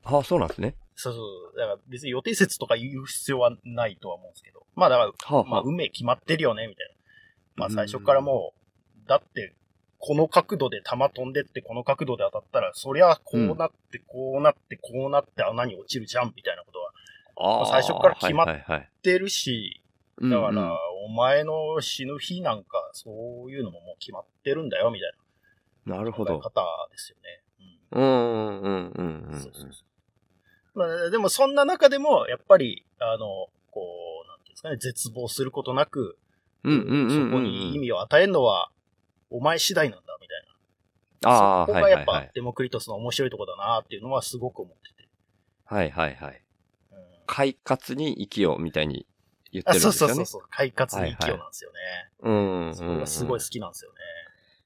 [0.04, 0.74] ああ、そうなんですね。
[0.94, 1.20] そうそ
[1.54, 1.56] う。
[1.56, 4.66] だから別に予定説とか言う必要はないとは思うんですけど。
[4.74, 6.91] まあだから、はあ、まあは運命決まってるよね、みたいな。
[7.56, 8.52] まあ最初からも
[9.04, 9.54] う、だって、
[9.98, 16.92] この角度で弾飛んでって、この角度で当たったら、そりゃこうなって、こうなって、こうなって穴に落ちるじゃん、みたいなことは
[17.60, 18.56] ああ最初から決まっ
[19.02, 19.80] てるし、
[20.18, 23.10] うんだから、うんお前の死ぬ日なんか、そ
[23.46, 25.12] ういうのももう決まってるんだよ、みたい
[25.84, 26.38] ななるほど。
[26.38, 27.42] 方ですよね。
[27.90, 29.40] うん、うん、うん、うんうん。
[29.40, 29.82] そうそうそ
[30.74, 30.78] う。
[30.78, 33.82] まあ、でもそんな中でも、やっぱり、あの、こ
[34.24, 36.16] う、なんていうんですかね、絶望することなく、
[36.64, 36.72] うん。
[36.72, 37.30] うん、うん、うん。
[37.30, 38.70] そこに意味を与えるのは、
[39.30, 41.30] お前次第なんだ、みたいな。
[41.30, 42.04] ああ、そこはいはいはい。
[42.04, 45.08] がやっぱデモクリトスの面白いとこだなっていうのはすごく思ってて。
[45.64, 46.42] はいはいはい。
[46.92, 49.06] うん快活に生きようみたいに
[49.52, 50.14] 言ってるあそうんですよね。
[50.14, 50.48] そうそうそう。
[50.50, 51.78] 快活に生きようなんですよね。
[52.20, 52.74] うんうん。
[52.74, 53.98] そこがすごい好きなんですよね。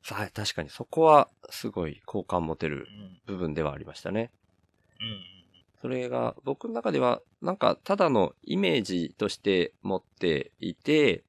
[0.02, 2.88] さあ、確かにそこはすごい好感持てる
[3.26, 3.34] うん。
[3.34, 4.30] 部分ではありましたね。
[5.00, 5.22] うん。
[5.80, 11.22] それが僕の中ではなんかただのイメージとして持っていて、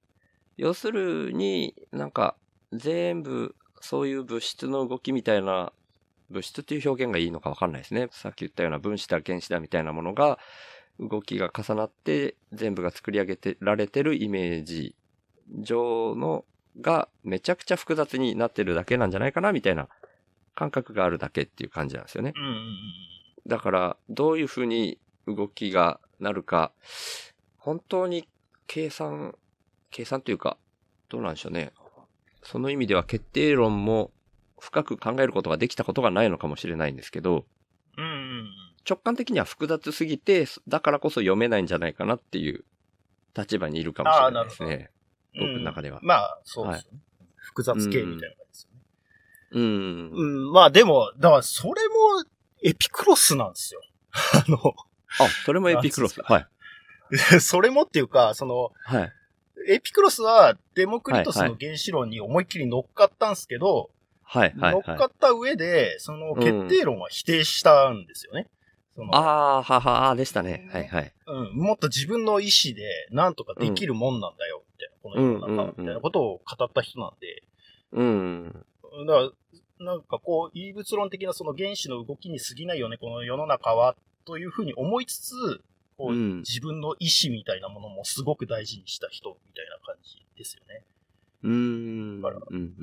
[0.57, 2.35] 要するになんか
[2.73, 5.71] 全部そういう物質の動きみたいな、
[6.29, 8.09] 物質っていう表現がいいのかわかんないですね。
[8.11, 10.39] さっき言ったような分子だ原子だみたいなものが
[10.99, 14.95] 動きが重なって全部が作り上げてられてるイメージ
[15.59, 16.43] 上の
[16.81, 19.87] がめちゃくちゃ複雑になってるだけなんじゃないかなみたいな
[20.55, 22.33] 感覚があるだけっていう感じなんですよね。
[23.45, 26.71] だから、どういうふうに動きがなるか、
[27.57, 28.27] 本当に
[28.65, 29.35] 計算、
[29.91, 30.57] 計算というか、
[31.09, 31.71] どうなんでしょうね。
[32.43, 34.11] その意味では決定論も
[34.59, 37.45] 深く考えることができたことがないのかもしれないんですけど、
[37.97, 38.49] うん。
[38.87, 42.63] 直感的には複雑すぎて、だからこそ読めないんじゃないかなっていう
[43.35, 44.91] 立場にいるかもしれないですね。
[45.33, 46.99] 僕の中ではうんまあ、そうですよね。
[47.35, 48.81] 複雑系みたいな感じですよね。
[49.51, 50.11] うん。
[50.11, 52.23] うん、まあでも、だからそれも
[52.63, 53.81] エピクロスなんですよ。
[54.33, 54.57] あの、
[55.19, 56.21] あ、それもエピクロス。
[56.21, 56.47] はい。
[57.39, 59.13] それもっていうか、その、はい。
[59.67, 63.89] エピクロスはデモクリトスの原子論に思いっきり乗っかったんですけど、
[64.23, 64.53] はい。
[64.57, 64.71] はい。
[64.73, 68.47] 乗っはいかった上で、その決定論は否定したんですよね。
[68.95, 70.67] そのああ、はは、あーでしたね。
[70.71, 71.13] はいはい。
[71.27, 77.43] うん、もっと自分の意思でなんとかできるもんなんだよ、みたいな、この世の中みたいなことを語った人なんで、
[77.93, 78.65] うん。
[79.05, 79.19] だか
[79.79, 85.61] ら、なんかこう、異物論的なその原子の動きに過ぎないよね、この世の中は、というふうに思いつつ、
[85.97, 90.83] こう、うん自分の意思みたいなものもすごく大事にした人みたいな感じですよね。
[91.43, 92.21] うーん。
[92.21, 92.73] だからうんうん。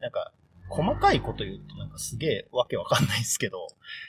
[0.00, 0.32] なんか、
[0.70, 3.68] 細かいこと言うとなんかすげえわけわかんないですけど、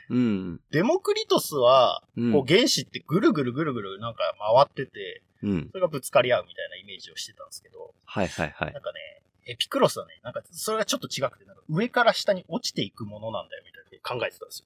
[0.10, 0.62] うん。
[0.72, 2.32] デモクリトスは、うん。
[2.32, 5.70] こう原子ってぐるぐるぐるぐるなんか回ってて、うん。
[5.72, 8.82] それがぶつかり合うみたいなイメージをしてたんですけど、はいはいはいなん。
[8.82, 9.00] かね、
[9.48, 14.66] エピクロスはね、なんかそれがちょっと違くて、なんか上から下に落ちていくものなんだよみたいな考えてたんですよ。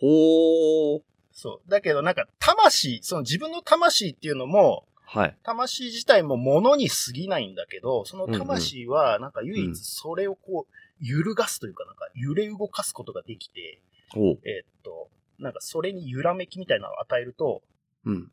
[0.00, 1.02] ほー。
[1.38, 1.70] そう。
[1.70, 5.36] だけどなんか魂、その自分の魂っていうのも、はい。
[5.44, 13.80] 魂自体も物に過ぎないんだけど、その魂はなんか唯うん一それをこう揺るがすというかなんか揺れ動かすことができて、
[14.16, 14.38] おう。
[14.44, 17.62] えーっと、なんかそれに揺らめきみたいなのを与えると、
[18.04, 18.32] うん。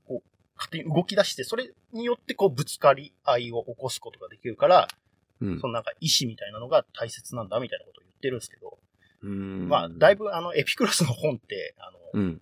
[0.57, 4.87] 勝手に動き出して、それによってこうぶつかり合いを起こすことができるから、
[5.41, 5.67] うんそ。
[5.67, 8.79] のなんか意志みたいなのが大切なんだみたいなことを言ってるんですけど、
[9.21, 12.41] うんまあ、だいぶあの、エピクロスの本って、あの、うん。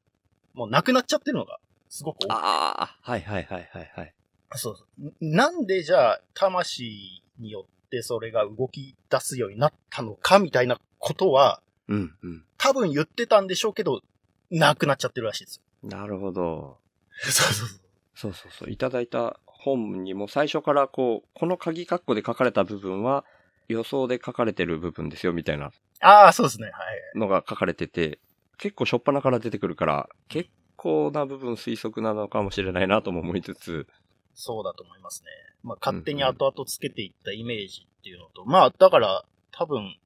[0.53, 4.13] もうなくなっちゃってるのがすごく多くてああ、はいはいはいはいはい。
[4.55, 5.25] そうそう。
[5.25, 12.43] んなんでじゃあ、魂によってそれが動き出すようになったのかみたいなことは、うんうん。
[12.57, 14.01] 多分言ってたんでしょうけど、
[14.49, 15.89] なくなっちゃってるらしいですよ。
[15.89, 16.77] なるほど。
[17.21, 17.79] そうそうそう。
[18.15, 18.71] そうそうそう。
[18.71, 23.25] いただいた本にも最初からこう、この鍵括弧で書かれた部分は
[23.67, 26.67] 予想で書かれてる部分ですよみたいなああ、そうですね。
[26.67, 26.73] はい。
[27.15, 28.19] のが書かれてて、
[28.57, 33.87] 結構初っ端から出てくるから、結構な部分推測なのかもしれないなとも思いつつ、
[34.35, 35.29] そうだと思いますね。
[35.63, 39.97] まあ、勝手に後々つけていったイメージっていうのと、まあ、だから、多分、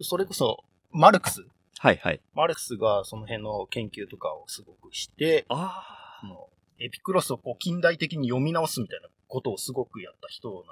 [0.00, 1.46] それこそ、マルクス
[1.78, 2.20] はいはい。
[2.34, 10.64] マルクスがその辺の研究とかをすごくして、あそのエピクロスをこう近代的に読み直すみたいなことをすごくやった人なん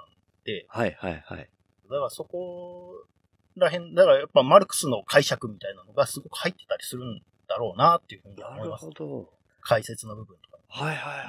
[0.45, 0.79] で、あ。
[0.79, 1.49] はいはいはい。
[1.89, 3.05] だからそこ
[3.65, 9.05] ら辺、だからやっぱマルクスの解釈みたいなのがすごく入ってたりするんだろうなっていうふうにな思いまするほ。
[9.05, 9.29] ど。
[9.61, 10.57] 解説の部分とか。
[10.67, 11.27] はいはいはいはい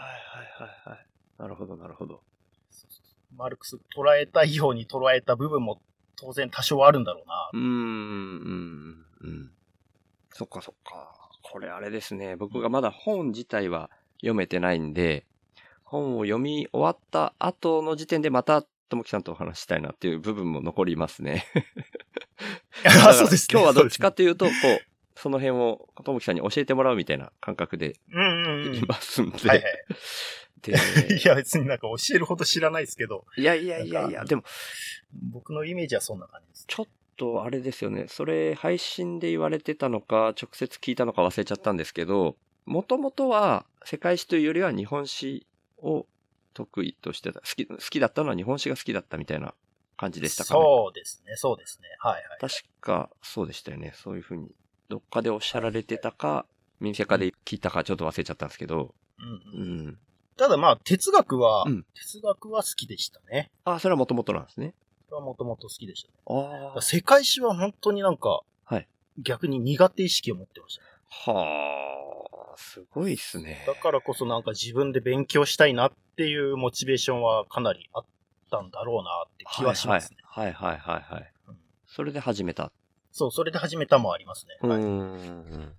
[0.62, 1.06] はいはい。
[1.38, 2.22] なるほどなるほど。
[3.36, 5.80] マルクス捉えたいように捉えた部分も
[6.16, 7.50] 当然多少あるんだろうな。
[7.52, 9.50] うーん、うん、うん。
[10.32, 11.16] そっかそっか。
[11.42, 12.36] これあれですね。
[12.36, 15.26] 僕がまだ本自体は読めてないんで、
[15.84, 21.46] 本を読み終わった後の時点でまた、ともきさんとお話ししたいなっていう部分も残りますね。
[22.85, 23.46] あそうですね。
[23.53, 24.81] 今日はどっちかそっていうと、こう、
[25.14, 28.16] その辺をともきさんに教えてもらうみたいな感覚でうですね。
[28.16, 28.76] うんうんうん。
[28.76, 29.48] いますんで。
[29.48, 29.64] はいは
[30.62, 31.18] でい。
[31.22, 34.42] いや別になんか教えるほど知らないですけど、いやいやいやいや、でも、
[35.31, 36.64] 僕のイメージはそんな感じです。
[36.66, 38.07] ちょっとあれですよね。
[38.09, 45.46] それ配信で言われてたのか、直接聞いたのか忘れちゃったんですけど、もともとは世界史というよりは日本史
[45.79, 46.07] を
[46.54, 47.40] 得意としてた。
[47.40, 49.54] 好き、好きだったのは日本史が好きだったみたいな
[49.96, 50.60] 感じでしたかね。
[50.60, 51.88] そうですね、そうですね。
[51.98, 52.38] はいはい。
[52.40, 53.92] 確かそうでしたよね。
[53.96, 54.50] そういうふうに。
[54.88, 56.46] どっかでおっしゃられてたか、
[56.80, 58.94] 民生化で聞いたかちょっと忘れちゃったんですけど。
[59.18, 59.98] うんううんん。
[60.36, 63.50] ただまあ、哲学は、うん哲学は好きでしたね。
[63.64, 64.74] あ、それはもともとなんですね。
[65.08, 66.14] それはもともと好きでしたね。
[66.26, 66.80] ああ。
[66.82, 70.88] 世界史は本当になんか、はい逆に苦手意識を持ってましたね。
[71.10, 71.44] は
[72.32, 73.64] あ、すごいっすね。
[73.66, 78.04] だからこそなんか自分で勉強したいなっていうモチベーションはかなりあっ
[78.50, 80.16] たんだろうなって気はしますね。
[80.24, 81.32] はいはいはいはいはい。
[81.48, 81.56] うん
[81.92, 82.70] それで始めた。
[83.10, 84.68] そう、それで始めたもありますね。
[84.68, 85.74] はいん。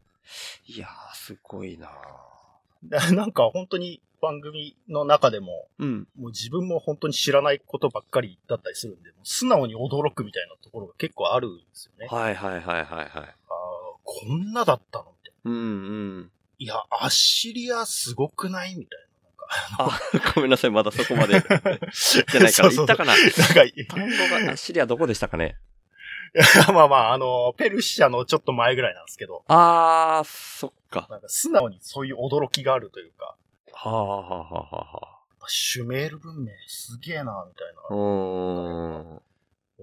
[0.65, 1.89] いやー、すごいな
[2.84, 6.07] だなんか本当に番組の中でも、うん。
[6.17, 12.07] もう自分も本当に知らないことばっかりだったりするんで、素直に驚くみたいなところが結構あるんですよね。
[12.10, 13.07] はいはいはいはいはい。
[13.07, 13.34] あー
[14.03, 15.51] こんなだったのみたいな。
[15.51, 15.60] うんう
[16.23, 16.31] ん。
[16.62, 18.76] いや、アッシリアすごくない？
[18.76, 19.00] みたい
[19.80, 19.86] な。
[19.86, 20.00] あ、
[20.36, 21.41] ごめんなさい、まだそこまで。
[21.41, 25.58] じゃないから、言ったかななんか、い単語が、あシリアどこでしたかね？
[26.36, 31.08] やまあまあ、あの、ペルシャのちょっと前ぐらいなんですけど、あー、そっか。
[31.10, 33.36] なんか素直にそういう驚きがあるというか、
[33.74, 37.93] はあはあはあはシュメール文明すげえな、みたいあ。
[37.93, 39.15] うーん。
[39.15, 39.21] な。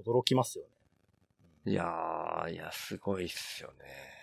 [0.00, 1.72] 驚きますよね。
[1.72, 4.17] いやー、いや、すごいっすよね。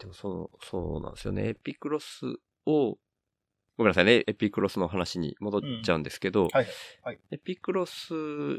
[0.00, 1.48] でもそう、そうなんですよね。
[1.48, 2.24] エピクロス
[2.66, 2.96] を、
[3.76, 4.24] ごめんなさいね。
[4.26, 6.66] エピクロスの話に戻っちゃうんですけど、はいはい
[7.02, 8.12] はいエピクロス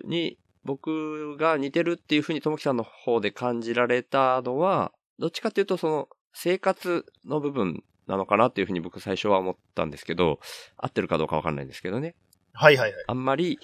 [0.06, 10.40] に僕が似てるっていうふうにともきさんの方で感じられたのは、どっちかっていうとその生活の部分なのかなっていうふうに僕最初は思ったんですけど、
[10.78, 12.16] 合ってるかどうかわかんないんですけどね。
[12.54, 13.04] はいはいはい。
[13.08, 13.60] あんまり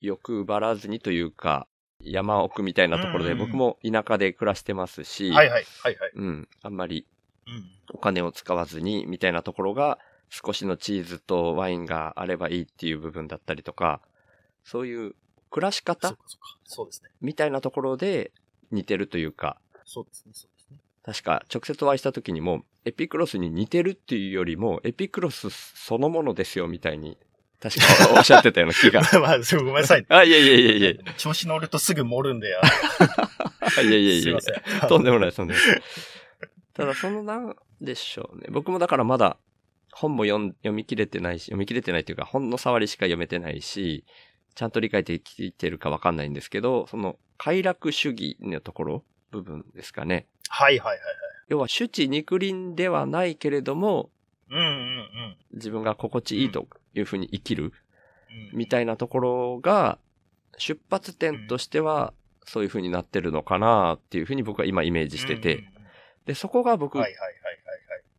[0.00, 1.66] 欲張らずにというか、
[2.00, 6.12] 山奥みたいなところでうんうんうん僕も田舎で暮らしてますし、はいはいはいはい。
[6.14, 7.15] うん、あんまりうん。
[7.92, 9.98] お金を使わずにみたいなところが
[10.30, 14.00] 少しのチーズとワインがあればいいっていう部分だったりとか、
[14.64, 15.14] そういう
[15.50, 16.16] 暮らしそ方
[16.64, 17.10] そうですね。
[17.20, 18.32] みたいなところで
[18.70, 20.78] 似てるというか、そうですね、そうですね。
[21.04, 27.16] 確か直接お会いした時にも、エピクロスに似てるっていうよりも、エピクロスそのものですよみたいに、
[27.60, 27.84] 確か
[28.16, 29.00] おっしゃってたような気が。
[29.20, 30.04] まあ、ごめんなさい。
[30.10, 32.48] あ、いやいやいやいやい調子乗るとすぐ盛るんで、
[33.82, 34.88] いやいやいやすいません。
[34.88, 35.82] とんでもない、とんでもない。
[36.76, 38.48] ただ、そのなんでしょうね。
[38.50, 39.38] 僕もだからまだ
[39.92, 44.04] 本も読み切れてないし、読み切れてないというか、本の触りしか読めてないし、
[44.54, 50.26] ちゃんと理解できてるかわかんないんですけど、その快楽主義のところ、部分ですかね。
[50.48, 51.00] はいはいはいはい。
[51.48, 54.10] 要は、主治肉林ではないけれども、
[54.50, 57.72] うんうんうん自分が心地いいというふうに生きる
[58.52, 58.58] うん。
[58.58, 59.98] みたいなところが、
[60.58, 62.12] 出発点としては、
[62.44, 65.64] そういうふうになってるのかなっていうふうに僕は今イメージしてて、
[66.26, 67.36] で、そこが僕、はいはいはい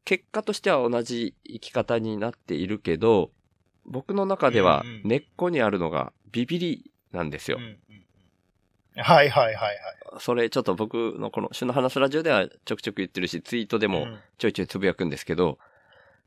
[0.07, 3.29] 結果としては同じ生き方になっているけど、
[3.85, 7.65] 僕の中ではうんうん根っこにあるのがビビりなんですよはい。。
[7.65, 7.77] うんうん
[8.95, 9.77] うんはいはいはいはい。
[10.19, 15.59] それちょっと僕のこの旬の話すラジオではちょくちょく言ってるし、ツイートでもうんちょいちょいつぶやくんですけど、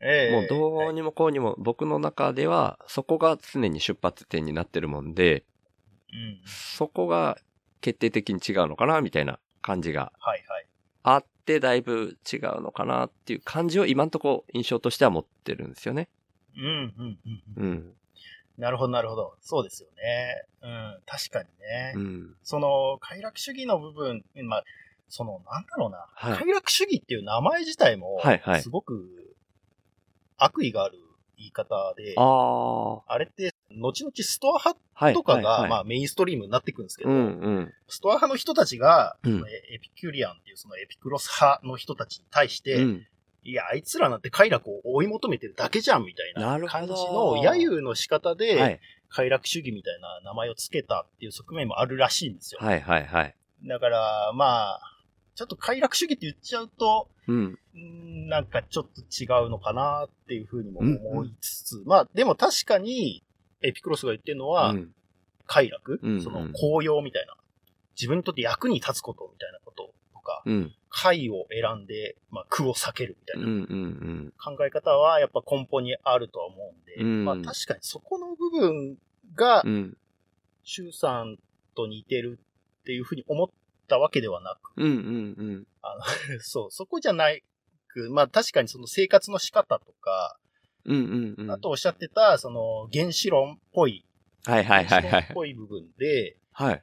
[0.01, 5.45] ええもうどうにもこうにも僕の中ではそこが常に出発点になってるもんで、
[6.13, 7.39] うんそこが
[7.81, 10.67] 決定的に違うのかなみたいな感じがはいはい。
[11.03, 16.09] あってだいぶ違うのかなっていう感じを今んとこ印象としては持ってるんですよね。
[16.57, 17.19] うんうん
[17.57, 17.93] うん。
[18.57, 19.35] なるほどなるほど。
[19.41, 20.45] そうですよね。
[20.63, 21.93] うん、確かにね。
[21.97, 22.35] うん。
[22.43, 24.65] その、快楽主義の部分、まあ、
[25.09, 26.07] その、なんだろうな。
[26.15, 29.35] はい快楽主義っていう名前自体もはいはい、すごく
[30.37, 30.99] 悪意がある
[31.37, 32.95] 言い方で、ああ。
[32.97, 35.15] はあれって、後々ストア派い。
[35.15, 37.73] とかが、はいはいまあメインストリームになっていくんですけど、うんうん。
[37.89, 43.07] ストア派の人たちが、エピキュリアンっていうそのエピクロス派の人たちに対して、うん。
[43.43, 48.81] いや、あいつらなんて快楽を追い求めてるだけじゃんみたいな感じどの揶揄の仕方で、はい。
[49.09, 52.61] 快楽主義みたいな名前を付けたっていう側面もあるらしいんですよ。
[52.63, 53.35] はいはいはい。
[53.65, 54.81] だから、まあ、
[55.35, 57.59] ちょっと快楽主義って言っちゃうと、うん。
[58.29, 63.25] なんかちょっと違うのかなっていうふうにも思いつつ、まあでも確かに、
[63.63, 64.95] エピクロスが言ってるのは、うん。
[65.47, 67.35] 快楽、うんうんその効用みたいな、
[67.97, 70.75] 自分にとって役に立つことみたいなこととか、うん。
[70.89, 74.33] 快を選んで、まあ苦を避けるみたいうんうなんうん。
[74.43, 78.97] 考え方はやっぱ根本にあるとは思うんで、うんまあ確かにそこの部分
[79.35, 79.97] がう、ん。
[80.93, 81.37] さん
[81.75, 82.39] と似てる
[82.83, 83.49] っていうふうに思っ
[83.89, 85.67] たわけではなく、うんうんうん。
[85.83, 86.03] あの
[86.41, 87.43] そう、そこじゃない
[87.89, 90.39] く、まあ確かにその生活の仕方とか、
[90.85, 91.51] うんうんうん。
[91.51, 94.05] あとおっしゃってた、その原子論っぽい、
[94.45, 95.31] はいはいはいはい。
[95.35, 96.83] ぽい部分で、はい。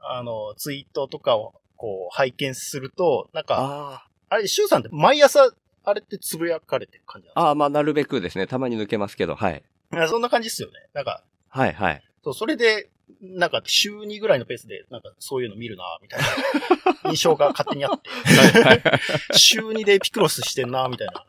[0.00, 5.50] あの、ツイートとかをこう拝見すると、なんか、ああれ、シュウさんって毎朝、
[5.84, 7.48] あれってつぶやかれてる感じなんあ。
[7.48, 8.46] ああ、まあなるべくですね。
[8.46, 9.62] たまに抜けますけど、はい。
[10.08, 10.74] そんな感じですよね。
[10.92, 12.02] なんか、はいはい。
[12.22, 12.90] そう、それで、
[13.20, 16.20] なんか週2ぐらいのペースで、なんかそういうの見るな、みたい
[17.04, 18.10] な 印象が勝手にあって。
[19.36, 21.24] 週2でエピクロスしてんな、みたいな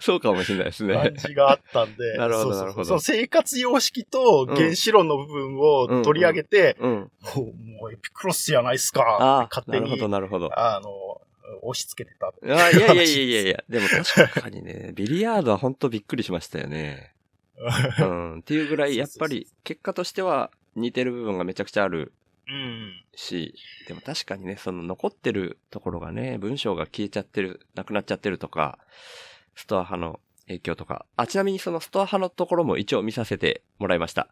[0.00, 1.14] そうかもしれないですね感。
[1.14, 6.90] じがあったんで、なるほどなるほどその生活様式と原子論の部分を取り上げて、うん。
[6.90, 7.38] もう
[7.80, 10.58] もうエピクロスじゃないですかああ、勝手になるほどなるほど。
[10.58, 11.20] あの、
[11.62, 12.28] 押し付けてた。
[12.28, 17.13] あいやいやいやいやいや、でも確かにね、ビリヤードは本当びっくりしましたよね。
[17.56, 18.38] うん。
[18.40, 22.12] っていうぐらい、やっぱり結果としては似てる部分がめちゃくちゃある
[22.48, 22.92] うん。
[23.14, 23.54] し、
[23.88, 28.78] でも確かにね、その残ってるところがね、文章が消えちゃってる、なくなっちゃってるとか、
[29.54, 31.06] ストア派の影響とか。
[31.16, 34.28] あ、ちなみにそのストア派のところも一応見させてもらいました。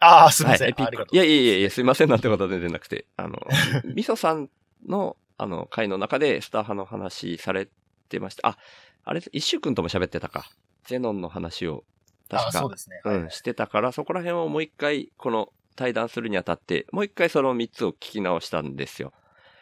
[0.00, 0.72] ああ、すみません。
[0.72, 3.06] はい、いやいやいやすいませんなんてことは全然なくて。
[3.16, 3.40] あの、
[3.94, 4.48] みそさん
[4.86, 7.68] の、あの、回の中でスター派の話され
[8.08, 8.48] てました。
[8.48, 8.58] あ、
[9.04, 10.48] あれ、一周くんとも喋ってたか。
[10.84, 11.84] ゼノンの話を、
[12.28, 13.00] 確か、そうですね。
[13.04, 19.12] はいうん、してたから、そこら辺をもう一回、この対談するにあたって、もう一回その三つを聞き直したんですよ。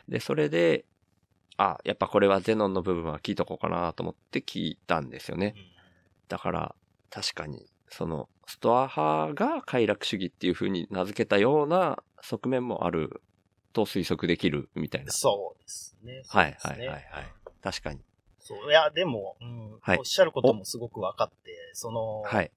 [0.08, 0.84] で、それで、
[1.56, 5.54] あ、やっぱこれはゼノンの部分は聞いとこうかなと思って聞いたんですよね。
[6.28, 6.74] だから、
[7.10, 13.22] 確かに、その、ストア派が快楽主義っていう風に名付けたような側面もある
[13.72, 15.12] と推測できるみたいな。
[15.12, 16.22] そうですね。
[16.24, 17.02] すねはいはいはい。
[17.62, 18.00] 確かに。
[18.46, 18.70] そう。
[18.70, 22.50] いや、でも、うんはいおっしゃることもすごく分かって、その、はい。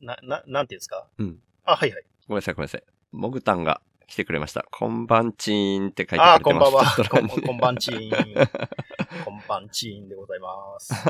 [0.00, 1.06] な、な、なんていうんですか？
[1.18, 1.38] うん。
[1.64, 2.04] あ、はいはい。
[2.28, 2.82] ごめんなさいごめんなさい。
[3.12, 4.64] モグタンが来てくれました。
[4.70, 7.08] こんばんちーんって書いてくああ、れてます。
[7.08, 7.40] こんばんは。
[7.46, 8.10] こんばんちーん。
[9.24, 10.92] こんばんちーんでございます。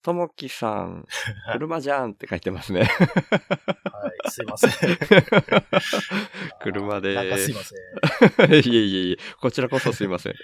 [0.00, 1.06] ともきさん、
[1.52, 2.82] 車じゃんって書いてますね。
[2.82, 4.70] はい、すいません。
[6.60, 7.74] 車でなんかすいませ
[8.46, 8.52] ん。
[8.52, 10.34] いえいえいえ、こちらこそすいません。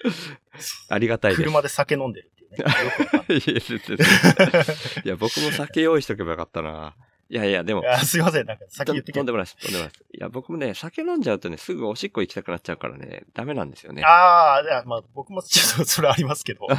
[0.88, 1.42] ありがたいです。
[1.42, 2.30] 車で酒飲んでる
[5.04, 6.94] いや、僕も酒用意しとけばよかったな。
[7.30, 8.46] いやいや、でもすいません。
[8.46, 9.56] なんか先と言ってきとんでもないです。
[9.56, 10.04] とんでもないです。
[10.12, 14.02] いや、僕もね、酒飲んじゃうとね、すぐおしっこ行きたくなっちゃうからね、ダメなんですよね。
[14.04, 16.66] ああ、いやまあ僕もちょっとそれありますけど。
[16.70, 16.74] い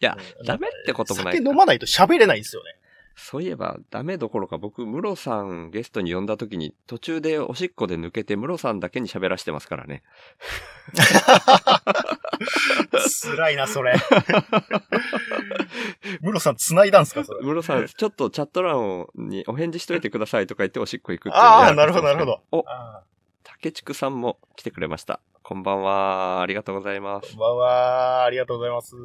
[0.00, 2.76] や、うんダメってこともない酒飲まないと喋れないんですよね。
[3.16, 10.02] そういえば、ダメどころか僕、ムロさんゲストに呼んだ時に、途中でおしっこで抜けて、ムロさんだけに喋らしてますからね。
[13.22, 13.94] 辛いな、それ。
[16.22, 17.42] ムロさん繋いだんすか、それ？
[17.42, 22.40] ムロさん、ちょっとチャット欄をにお返事しといてくださいとか言っておしっこ行くっていうああ、のなるほど、なるほど。
[22.52, 23.02] お、あ
[23.42, 25.20] 竹畜さんも来てくれました。
[25.42, 26.40] こんばんは。
[26.40, 27.38] ありがとうございますーこん。
[27.40, 28.24] ばんは。
[28.24, 28.96] ありがとうございます。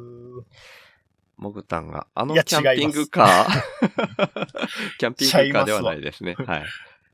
[1.36, 4.48] モグタンが、あのキャンピングカー？
[4.98, 6.34] キャンピングカーではないですね。
[6.34, 6.64] はい。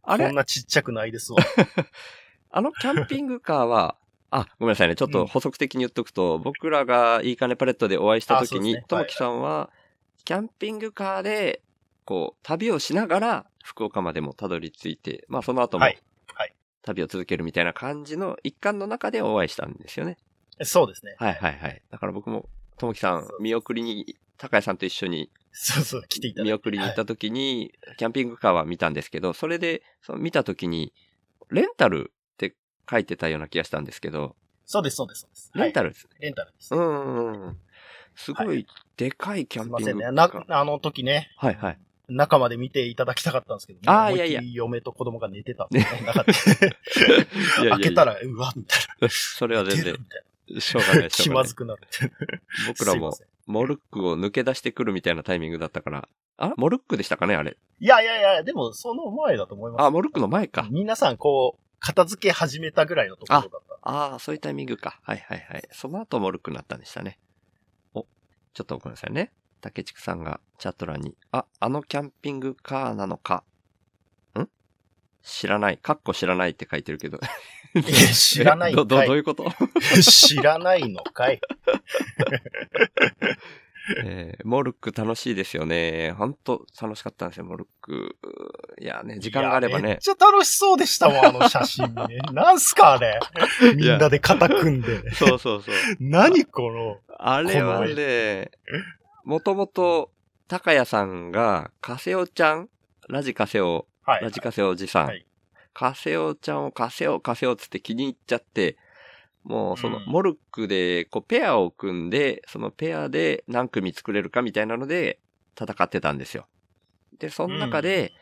[0.03, 0.27] あれ？
[0.27, 1.39] こんなちっちゃくないですわ。
[2.51, 3.97] あのキャンピングカーは、
[4.31, 4.95] あ、ごめんなさいね。
[4.95, 9.71] ちょっと補足的に言っとくと、僕らがいいかねパレットでお会いした時に、ともきさんは、
[10.25, 11.63] キャンピングカーで、
[12.05, 16.03] こう、旅をしながら、福岡までもたどり着いて、まあその後もはい、
[16.35, 20.19] はい旅を続けるみたいな感じの一環の中でお会いしたんですよね。
[20.63, 21.15] そうですね。
[21.19, 21.83] はいはいはい。
[21.91, 22.49] だから僕も、
[22.79, 26.43] ともきさん見送りに、高谷さんと一緒にそうそう、来ていた。
[26.43, 30.93] 見送りに行った時に、キャンピングカーは見たんですけど、それで、その見た時に、
[31.51, 32.55] レンタルって
[32.91, 35.51] 書いてたような気がしたんですけど、そうです、そうです、そうです。
[35.55, 36.11] レンタル、ルですね。
[36.21, 36.75] レンタルです。
[36.75, 37.59] うんうんうん。
[38.15, 38.67] すごはい
[38.97, 40.11] でかいキャすいンピングカませんね。
[40.13, 41.79] なー。、あの時ね、はいはい。
[42.09, 46.01] 中まで見ていただきたかったんですけど、ね、あーいやいや嫁と子供が寝てたんですね。
[46.07, 46.33] 中で。
[46.33, 47.19] いやい
[47.59, 49.71] やいや開けたら、うわ、みたいそれはな。
[49.71, 49.97] 全然
[50.61, 51.55] しょうがない、ょうがない 気まず。
[51.55, 51.83] くなる。
[52.69, 57.57] 僕らもすいません、モルックを抜け出してくるみたいなタイミングだったから、あモルックでしたかねあれ？
[57.81, 59.83] いやいやいや、でもその前だと思います。
[59.83, 60.67] あ、モルックの前か。
[60.71, 63.79] 皆さんこう、片付け始めたぐらいのところだった。
[63.83, 65.01] ああ、そういうタイミングか。
[65.03, 65.69] はいはいはい。
[65.73, 67.19] その後モルックになったんでしたね。
[67.95, 68.07] お、
[68.55, 69.33] ちょっとごめんなさいね。
[69.61, 73.45] 竹畜さんがチャット欄に、あ、あのキャンピングカーなのか。
[74.39, 74.49] ん？
[75.23, 75.79] 知らない。
[75.79, 77.19] かっこ知らないって書いてるけど。
[78.15, 79.51] 知らないんかど、いど、 どういうこと？
[80.03, 81.41] 知らないのかい。
[84.05, 86.13] えーモルック楽しいですよね。
[86.13, 88.17] ほんと楽しかったんですよ、モルック。
[88.81, 89.83] いやね、時間があればね。
[89.83, 92.19] めっちゃ楽しそうでしたもん、あの写真ね。
[92.33, 93.19] なんすか、あれ？
[93.75, 95.11] みんなで肩組んで。
[95.15, 95.75] そうそうそう。
[95.99, 97.01] 何この。
[97.19, 98.53] あれはね、
[99.25, 100.13] もともと、
[100.47, 102.69] 高谷さんが、カセオちゃん？
[103.09, 104.31] ラジカセオ、はいラ。
[104.31, 105.11] ジカセオおじさん。
[105.75, 108.77] はいカセオちゃんをカセオカセオつって気に入っちゃって、
[109.45, 115.19] もうそのうんモルックでこうペアを組んで、そのペアで何組作れるかみたいなので
[115.61, 116.47] 戦ってたんですよ。
[117.19, 118.13] で、その中で、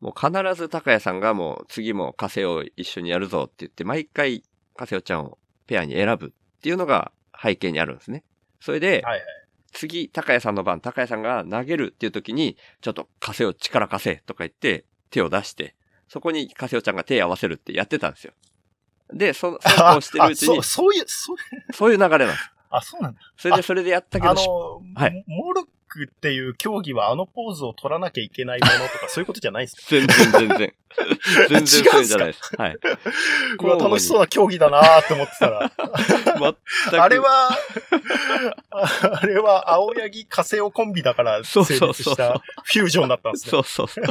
[0.00, 4.42] もう必ず高谷さんがもう次もカセオ一緒にやるぞって言って、毎回
[4.76, 8.24] カセオちゃんをペアに選ぶっていうのが背景にあるんですね。
[8.60, 9.04] それで。
[9.72, 15.76] 次、高谷さんの番、高谷さんが投げるっていう時に、ちょっと貸せよ、力貸せとか言って、手を出して、
[16.10, 18.32] そこに貸せよちゃんが手を合わせるってやってたんですよ。
[19.12, 21.36] で、そ、 そうこうしてるうちにあそう、、そういう、そう、
[21.72, 22.50] そういう流れなんです。
[22.68, 23.20] あ、そうなんだ。
[23.36, 29.82] それでそれでやったけど、しあの、はいモルックっていう競技はあのポーズを取らなきゃいけないものとか、そういうことじゃないですか？
[29.88, 30.74] 全 然全然。
[31.48, 32.40] 全然 そうじゃないです。
[32.58, 32.76] はい。
[33.62, 35.70] うわ楽しそうな競技だなーって思ってたら。
[36.40, 37.02] 全く。
[37.02, 37.50] あれは、
[38.70, 43.50] あれは青柳カセオコンビだから成そうそうそう立したフュージョンだったんですね。
[43.50, 44.04] そうそうそう。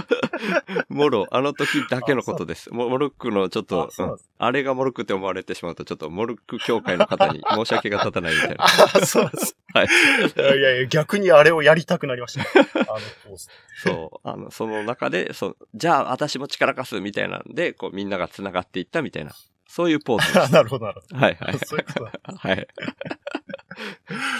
[0.89, 2.69] モロ、あの時だけのことです。
[2.71, 8.63] モモルックのちょっとあ、そうなんあれがモルックって思われてしまうと、ちょっとモルック協会の方に申し訳が立たないみたいな。
[8.63, 8.67] あ、
[9.05, 9.55] そうです。
[9.73, 9.85] はい。
[9.85, 12.41] いやいやいや、逆にあれをやりたくなりました。
[12.91, 13.37] あの。
[13.83, 14.27] そう。
[14.27, 19.33] あの、その中で、そう、じゃあ私も力貸すみたいなんで、こうみんなが繋がっていったみたいな、
[19.67, 21.15] そういうポーズであ なるほど、なるほす。
[21.15, 21.59] はいはいど。。
[21.65, 22.11] そういうことだ。
[22.37, 22.67] はい。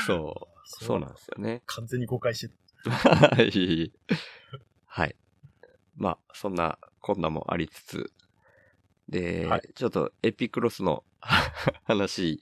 [0.06, 0.50] そう。
[0.66, 1.62] そうなんですよね。
[1.66, 2.54] 完全に誤解して
[2.90, 3.92] は い。
[4.86, 5.16] はい。
[5.98, 8.12] まあ、そんな、こんなもありつつ、
[9.10, 11.04] で、はいちょっとエピクロスの
[11.84, 12.40] 話、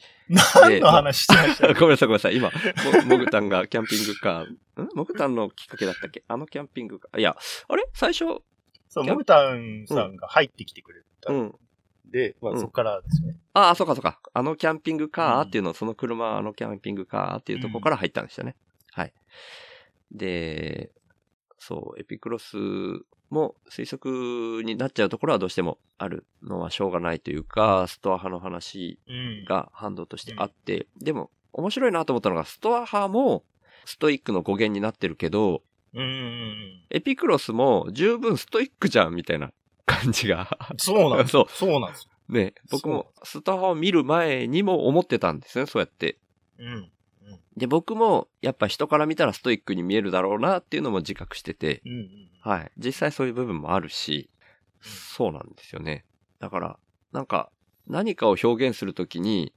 [0.53, 0.61] た。
[0.61, 1.73] 何の話してました？
[1.79, 2.35] ごめんなさいごめんなさい。
[2.35, 4.89] 今、もモグタンがキャンピングカー、ん？
[4.93, 6.23] モグタンのきっかけだったっけ？
[6.27, 7.19] あのキャンピングカー。
[7.19, 7.35] いや、
[7.67, 7.87] あれ？
[7.93, 8.25] 最初、
[8.89, 11.55] そう、モグタンさんが入ってきてくれたうんん。
[12.05, 13.39] で、まうんあそこからですよね。
[13.53, 14.19] ああ、そうかそうか。
[14.33, 18.55] あのキャンピングカーっていうの、その車、あのキャンピングカーっていうところから入ったんですよね。
[18.91, 19.13] はい。
[20.11, 20.91] で、
[21.57, 22.55] そう、エピクロス
[23.29, 29.45] も推測になっちゃうところはどうしてもあるのはしょうがないというか、ストア派の話うん。
[29.45, 33.43] が反動としてあって、でも面白いなと思ったのが、ストア派も
[33.85, 35.63] ストイックの語源になってるけど、
[35.93, 36.85] うんうんうん。
[36.89, 39.51] エピクロスも十分ストイックじゃんみたいな
[39.85, 40.47] 感じが
[40.77, 41.31] そうなんです。
[41.31, 42.09] そうそうなんです。
[42.29, 46.17] ね、僕もスタハを見る前にも思ってたんですね、そうやって。
[46.59, 46.91] うん。
[47.55, 52.09] で、僕もやっぱ人から見たらストイックに見えるだろうなっていうのも自覚してて、うんうん。
[52.41, 52.71] はい。
[52.77, 54.29] 実際そういう部分もあるし、
[54.81, 56.05] そうなんですよね。
[56.39, 56.79] だから、
[57.11, 57.49] なんか、
[57.87, 59.53] 何かを表現するときに、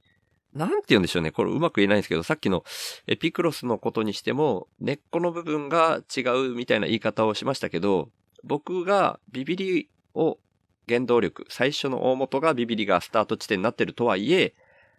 [0.53, 1.31] なんて言うんでしょうね。
[1.31, 2.63] これうまく言えないんですけど、さっきの
[3.07, 8.09] エピクロスのことにしても、根っこの部分が違うみたいな言い方をしましたけど、
[8.43, 10.39] 僕がビビリを
[10.87, 14.53] 原動力、最初の大元がビビリがスタート地点になってるとはいえ、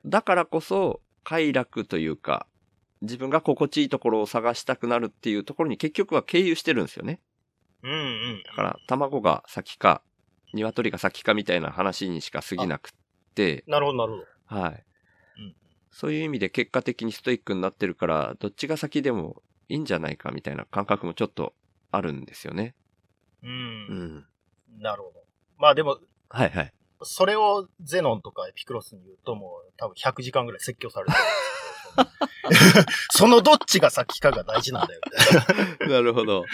[0.06, 2.46] だからこそ快楽というか、
[3.02, 7.20] 自分が心地いいところを探したくなるっていうところに結局は経由してるんですよね。
[7.82, 8.42] うんうん。
[8.44, 10.02] だから、卵が先か、
[10.52, 12.92] 鶏が先かみたいな話にしか過ぎなくっ
[13.34, 14.60] て、なるほど、なるほど。
[14.60, 14.84] はい
[15.38, 15.54] うん。
[15.90, 21.54] そういう意味で結果的にストイックになってるから、どっちが先でもいいんじゃないかみたいな感覚もちょっと
[21.90, 22.76] あるんですよね。
[23.42, 23.48] う。
[23.48, 23.52] うん
[24.18, 24.26] ん。
[24.78, 25.24] なるほど。
[25.58, 25.98] まあでも、
[26.28, 26.72] はいはい。
[27.02, 31.18] それをゼノンとかエピクロスに言うともう多分100時間ぐらい説教されてる。
[33.12, 35.00] そのどっちが先かが大事なんだよ、
[35.88, 36.44] なるほど。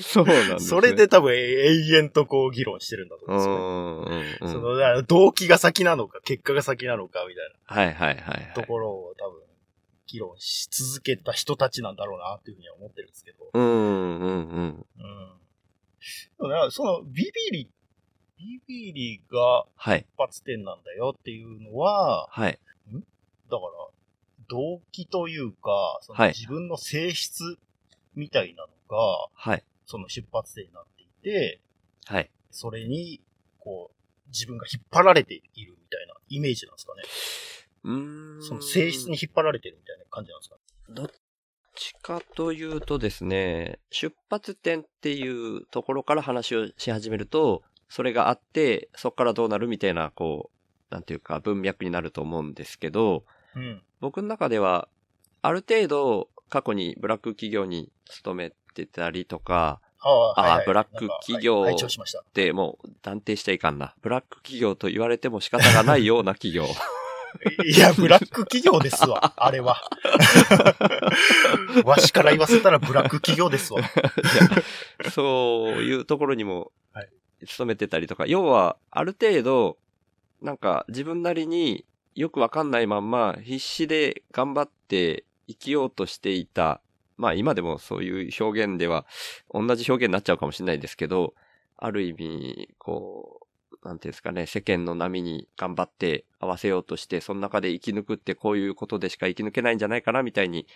[0.00, 0.54] そうなんですな。
[0.54, 0.60] ね。
[0.60, 4.50] それで多分永遠とこう議論してるんだとう思うんですよ。
[4.50, 8.66] その、だから動機が先なのか、結果が先なのか、みたいはいはいはい、はなとい。
[8.66, 9.42] ころを多分、
[10.06, 13.50] 議論し続けた人たちなんだろうな、っていうふうには思ってるんですけど。
[13.52, 14.86] うん、うん、うん。
[14.98, 15.40] うん。
[16.38, 17.70] でもねその、ビビリ、
[18.38, 19.66] ビビリが
[20.16, 22.58] 発点なんだよっていうのは、はい。
[23.50, 23.90] だから、
[24.50, 27.56] 動機というか、そはいの自分の性質
[28.14, 29.64] みたいなのが、はい。
[29.86, 31.60] その出発点になっていて、
[32.06, 32.30] はい。
[32.50, 33.20] それに、
[33.60, 37.02] こう、自分が引っ張られているみたいなイメージなんですかね。
[37.84, 38.42] うーん。
[38.42, 40.60] その性質に引っ張られてるみたいな感じなんですかね。
[40.90, 41.10] どっ
[41.74, 50.50] ちかというとですね、出発点っていうところから話をし始めると、それがあって、そこからどうなるみたいな、こ
[50.90, 53.24] う、なんていうか文脈になると思うんですけど、
[53.54, 53.82] うん。
[54.00, 54.88] 僕の中では、
[55.42, 62.24] ある程度過去にブラック企業に勤めてたりとか、ああ、あはいはいブラック企業なんかはい拝聴しました。
[62.34, 63.94] でもう断定しちゃいかんな。
[64.00, 66.64] ブラック企業と言われても仕方がないような企業。
[67.64, 69.76] いや、ブラック企業ですわ、あれは。
[71.84, 73.80] わしから言わせたらブラック企業ですわ。
[75.12, 77.08] そういうところにもはい、
[77.46, 79.78] 勤めてたりとか、要は、ある程度、
[80.42, 81.84] なんか自分なりに
[82.14, 86.80] よくわかんないまんま必死で頑張って生きようとしていた。
[87.16, 89.06] まあ今でもそういう表現では
[89.52, 91.34] 同じ表現になっちゃうかもしれないですけど、
[91.76, 93.40] ある意味、こ
[93.82, 100.66] う、なんていうんですかね、世間の波に頑張って合わせようとして、その中で生き抜くってこういうことでしか生き抜けないんじゃないかなみたいに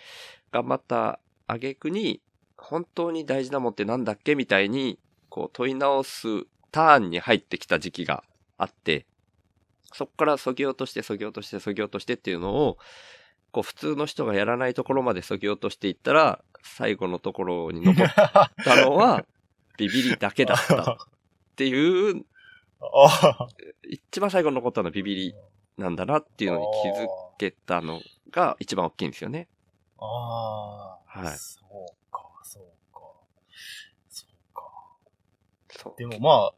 [0.51, 2.21] 頑張った挙句に、
[2.57, 6.27] 本当に大事なもんってなんだっけみたいに、こう問い直す
[6.71, 8.23] ターンに入ってきた時期が
[8.57, 9.05] あって、
[9.95, 12.77] そこからそぎ落として、そぎ落として、そぎ落としてっていうのを、
[13.53, 19.25] こう普通の人がやらないところまでそぎ落としていったら、最後のところに残ったのは、
[19.77, 20.97] ビビりだけだったっ
[21.55, 22.25] ていう、
[22.81, 23.47] あ
[23.89, 25.35] 一番最後に残ったのはビビり
[25.77, 29.47] なんだなっていうのに気づけたのが一番大きいんですよね。
[29.97, 31.19] ああ。
[31.19, 32.99] はいそうか、そうか。
[34.09, 34.63] そうか。
[35.69, 35.93] そう。
[35.97, 36.53] でもまあ、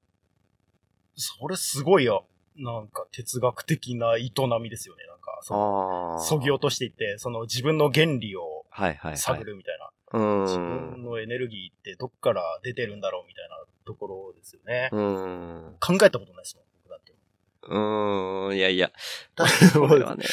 [1.16, 2.26] それすごいよ。
[2.58, 4.32] なんか哲学的な営
[4.62, 5.06] みですよね。
[5.08, 6.20] なんか、そ。
[6.20, 9.18] そぎ落としていって、その自分の原理をはいはいはい。
[9.18, 9.90] 探るみたいな。
[10.14, 11.04] う自ん分。
[11.04, 14.90] のエネルギーってどっから出てるんだろうみたいなところですよね。
[14.92, 15.76] うん。
[15.80, 17.14] 考えたことないですもん、僕だって。
[17.64, 18.92] うーん、いやいや。
[19.36, 19.46] だ
[19.80, 20.26] これはね、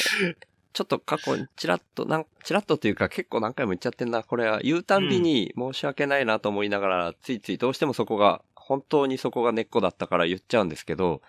[0.73, 4.23] ちょっと過去にチラッと、なん、チラッとというか結構何回も言っちゃってんな。
[4.23, 11.21] これは言うたんびに申し訳ないなと思いながら、ついついどうしてもそこが、本当にそこが根っこだったから言っちゃうんですけど、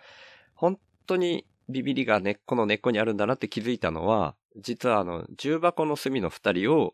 [0.55, 6.93] 本当にビビりが根っこの根っこにあるんだなって気づいたのは、実はあの、重箱の隅の二人を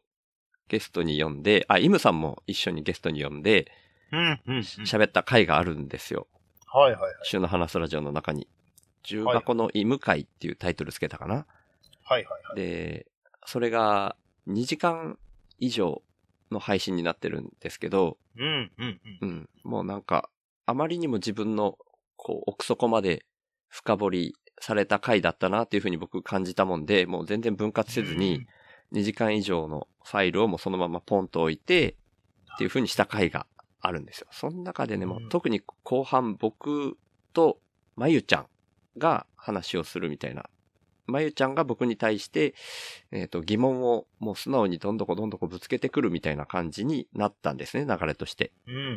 [0.68, 3.72] ゲストに呼んで、あ、イムさんも一緒にゲストに呼んで、
[4.12, 4.57] うん、うん。
[4.59, 6.28] 喋った回があるんですよ。
[6.68, 7.14] はいはいはい。
[7.24, 8.47] 週の話すラジオの中に。
[9.03, 11.36] 重箱のイム会っていうタイトルつけたかな。
[11.36, 11.45] はい
[12.12, 12.55] はいはい。
[12.55, 13.07] で、
[13.45, 14.16] それが
[14.47, 15.18] 2時間
[15.59, 16.01] 以上
[16.51, 19.30] の配信になってるんですけど、うん、うん、うん。
[19.30, 20.30] うん、もうなんか、
[20.66, 21.78] あまりにも自分の、
[22.16, 23.26] こう、奥底まで
[23.72, 28.45] 深掘りされた回だったなっていうふうに僕感じたもんで、もう全然分割せずに、
[28.93, 31.95] 2時間以上のファイルをもうそのままポンと置いて、
[32.53, 33.47] っていう風にした回が
[33.80, 34.28] あるんですよ。
[34.32, 36.97] その中でね、もううん特に後半僕
[37.34, 37.59] と
[37.95, 38.47] まゆちゃん
[38.97, 40.49] が話をするみたいな。
[41.07, 42.53] まゆちゃんが僕に対して、
[43.11, 48.51] えっ、と、疑問をもう素直にどんどこどんどこぶつけてくるみたいな感じになったんですね、流れとして。
[48.67, 48.95] うん、うん、うん、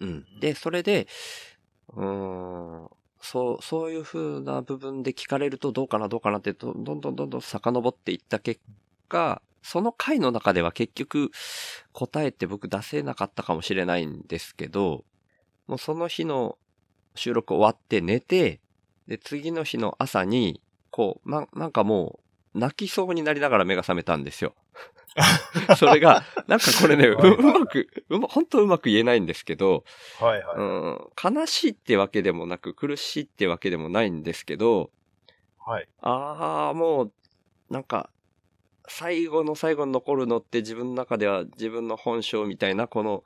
[0.00, 0.08] うん。
[0.08, 0.40] うん。
[0.40, 1.06] で、それで、
[1.94, 2.88] うーん、
[3.24, 8.60] そう、そういう風な部分で聞かれるとどうかなどうかなってどどんどんどんどん遡っていった結
[9.08, 11.30] 果、その回の中では結局
[11.92, 15.04] 答えて僕出せなかったかもしれないんですけど、
[15.66, 16.58] もうその日の
[17.14, 18.60] 収録終わって寝て、
[19.08, 20.60] で、次の日の朝に、
[20.90, 22.20] こう、な、なんかも
[22.54, 24.54] う、泣きそうになりながら目が覚めたんですよ。
[25.78, 29.84] それが、なんかこれね、うまく、うま、本当うまく言えないんですけど、
[30.20, 30.56] はいはい。
[30.56, 34.90] うん、悲しいってわけでもなく、苦しいってわけでもないんですけど、
[35.64, 35.88] はい。
[36.00, 37.12] ああ、もう、
[37.70, 38.10] なんか、
[38.88, 43.24] 最後の最後に残るのって自分の中では自分の本性みたいな、この、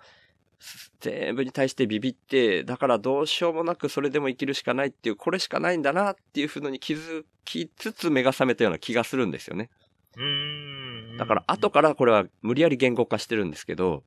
[1.01, 9.71] 全部に対してビビって、だからどうしようもなくそれでも生きるしかないっていう、これしかないんだなっていうふうに気づきつつ目が覚めたような気がするんですよね。
[10.19, 11.17] うーん。
[11.17, 14.03] だから後からこれは無理やり言語化してるんですけど、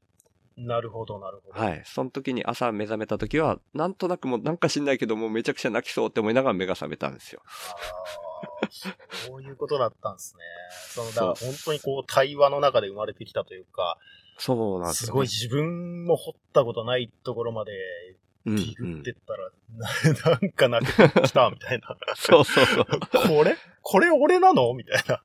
[0.57, 1.59] なるほど、なるほど。
[1.59, 1.81] はい。
[1.85, 7.41] その時に朝目覚めた時は、なんとなくもうなんか知んないけど、もうめちゃくちゃ泣きそうって思いながら目が覚めたんですよ。
[9.27, 10.43] そういうことだったんですね。
[10.91, 13.97] その、だから本当にこう、対話の中で生まれてきたというか、
[14.37, 15.07] そうなんですよ、ね。
[15.07, 17.71] すごい自分も掘ったことないところまで
[18.45, 21.95] うん、デグってったら、な なんか泣けてきた、みたいな。
[22.15, 22.85] そうそうそう。
[23.27, 25.21] これこれ俺なのみたいな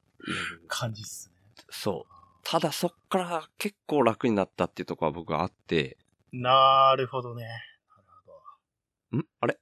[0.68, 1.36] 感じっすね。
[1.70, 2.12] そう。
[2.42, 5.98] ただそっから結構楽になったっていうところは僕はあって、
[6.32, 7.44] なるほどね。
[7.44, 8.32] なるほ
[9.12, 9.18] ど。
[9.18, 9.26] ん？
[9.40, 9.58] あれ？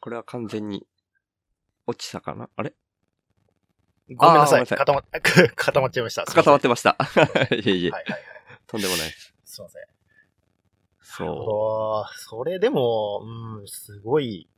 [0.00, 0.86] これは完全に
[1.86, 2.48] 落ちたかな？
[2.56, 2.74] あれ？
[4.14, 4.60] ごめんなさい。
[4.60, 5.04] あーごめんなさい固まっ、
[5.54, 6.24] 固まっちゃいました。
[6.24, 6.96] 固まってまました。
[7.54, 8.22] いえいえ、はいはいはい。
[8.66, 9.34] とんでもないです。
[9.44, 9.82] すいません。
[11.00, 13.22] そおーそれでも、
[13.58, 14.48] うん、すごい、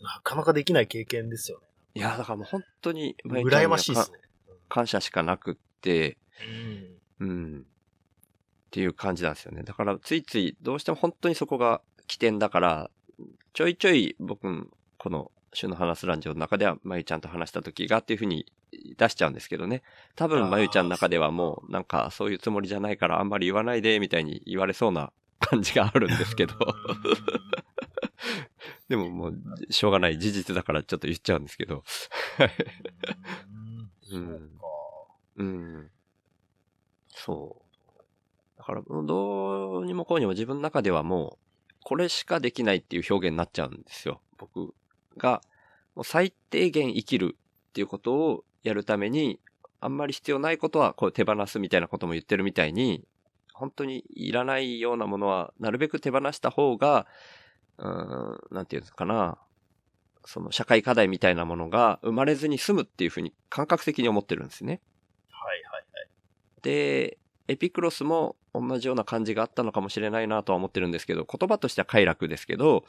[0.00, 1.66] なかなかできない経験ですよね。
[1.94, 1.98] う。
[1.98, 4.18] いや、だからもう本当に、まゆちゃんには羨ましいですね。
[4.72, 6.16] 感謝しかなくって、
[7.20, 7.28] うん。
[7.28, 7.60] うん。
[7.60, 7.62] っ
[8.70, 9.64] ていう感じなんですよね。
[9.64, 12.90] だから、ついつい、どうしても本当にそこが起点だから、
[13.52, 18.46] ちょいちょい僕、この、週の話すランジオの中では、まゆちゃんと話した時がっていうふうに
[18.96, 19.82] 出しちゃうんですけどね。
[20.16, 26.54] 多分、まゆちゃんの中ではもう、なんか、そういうつもりじゃないから、あんまり言わないで、みたいに言われそうな感じがあるんですけど。
[28.88, 29.34] でももう、
[29.68, 31.84] しょうがない事実だからちょっと言っちゃうんですけど。
[34.12, 34.50] うん。
[35.42, 35.90] うん
[37.14, 38.58] そう。
[38.58, 44.20] だから、どうにもこうにも自分の中ではもう、これしかできないっていう表現になっちゃうんですよ。
[44.38, 44.74] 僕
[45.16, 45.42] が、
[45.94, 47.36] もう最低限生きる
[47.70, 49.40] っていうことをやるために、
[49.80, 53.04] あんまり必要ないことはこう手放すみたいなことも言ってるみたいに、
[53.52, 57.06] 本当にいらないようなものはなるべく手放した方が、
[57.78, 59.38] うん、なんていうんですかな。
[60.24, 64.80] その社会課題みたいなものが生まれずに済むっていうふうに感覚的に思ってるんですね。
[66.62, 72.84] で、エピクロスも同じような感じがあったのかもしれないなとは思ってるんですけど、言葉としては快楽ですけど、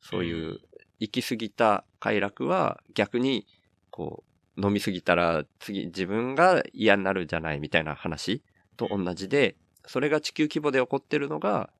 [0.00, 0.60] そういう
[1.00, 3.46] 行き過ぎた快楽は逆に、
[3.90, 4.24] こ
[4.56, 8.42] う、飲み過ぎたら次自分が嫌になるんじゃないみたいな話
[8.76, 9.56] と同じで、
[9.86, 11.70] それが地球規模で起こってるのが、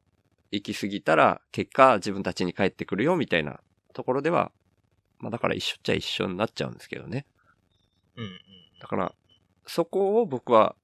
[0.51, 3.61] 行き過ぎたら結果自分たちに返ってくるよみたいな
[3.93, 4.53] ところでは、
[5.19, 7.27] まあだから一緒っちゃ一緒になっちゃうんですけどね。
[8.17, 8.31] うんうん。
[8.81, 9.15] だから、
[9.67, 10.77] そこを僕は、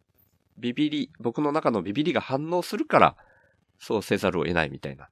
[0.61, 3.17] ビビり、僕の中のビビりが反応するから、
[3.79, 5.09] そうせざるを得ないみたいな。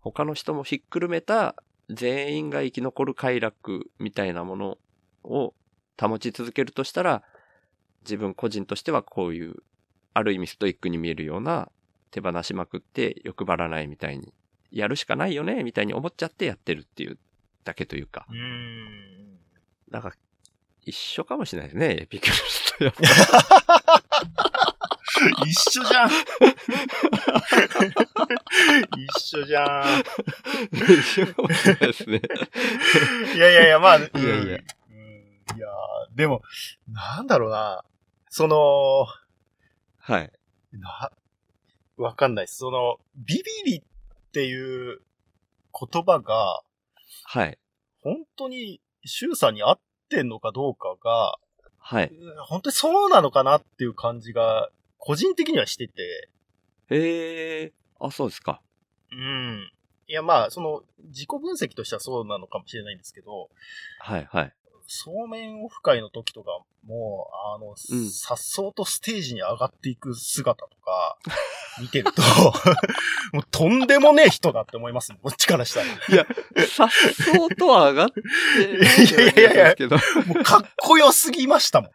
[0.00, 1.56] 他の人もひっくるめた、
[1.90, 4.78] 全員が生き残る快楽みたいなもの
[5.24, 5.54] を
[5.98, 7.22] 保ち続けるとしたら、
[8.02, 9.56] 自分個人としてはこういう、
[10.14, 11.70] ある意味ストイックに見えるような、
[12.10, 14.32] 手放しまくって欲張らないみたいに、
[14.70, 17.18] やるしかないよね、みたいに思っちゃってやってるっていう
[17.64, 18.26] だけというか。
[18.30, 18.36] うん。
[18.36, 19.38] うん。
[19.90, 20.12] なんか、
[20.84, 22.67] 一緒かもしれないですね、エピクルス
[25.46, 26.10] 一緒じゃん
[28.96, 30.04] 一緒じゃん
[30.72, 32.20] 一緒かもしれないですね。
[33.34, 34.58] いやいやいや、まあ、いいやいや
[34.90, 35.68] うん、いや
[36.14, 36.42] でも、
[36.88, 37.84] なんだろうな。
[38.30, 39.06] その、
[39.98, 40.32] はい。
[40.72, 41.10] な、
[41.96, 42.48] わかんない。
[42.48, 43.82] その、ビビリっ
[44.32, 45.00] ていう
[45.72, 46.62] 言葉が、
[47.24, 47.58] はい。
[48.00, 51.38] 本当に、シュウさんに合ってんのかどうかが、
[51.90, 52.12] はい。
[52.46, 54.68] 本当にそうなのかなっていう感じが、
[54.98, 56.28] 個人的にはしてて、
[56.90, 58.60] ええー、あ、そうですか。
[59.10, 59.72] うん。
[60.06, 63.48] いや、まあ、その、自己分析としてはそうなのかもしれないんですけど、
[64.00, 64.52] はい、はい。
[64.86, 71.18] そうめんオフ会の時とかも、あの、うんさっそうとステージに上がっていく姿とか、
[71.80, 72.22] 見てると、
[73.32, 75.86] もうとんでもねえ人だって思いますこっちからしたら。
[75.86, 76.26] いや、
[76.66, 79.88] さっそうとは上がってないいやいやいやいや。
[80.26, 81.90] もうかっこよすぎましたもん。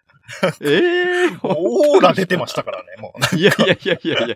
[0.62, 3.36] ええー、オーラ出てましたからね、もう。
[3.36, 4.36] いやいやいやいやいや。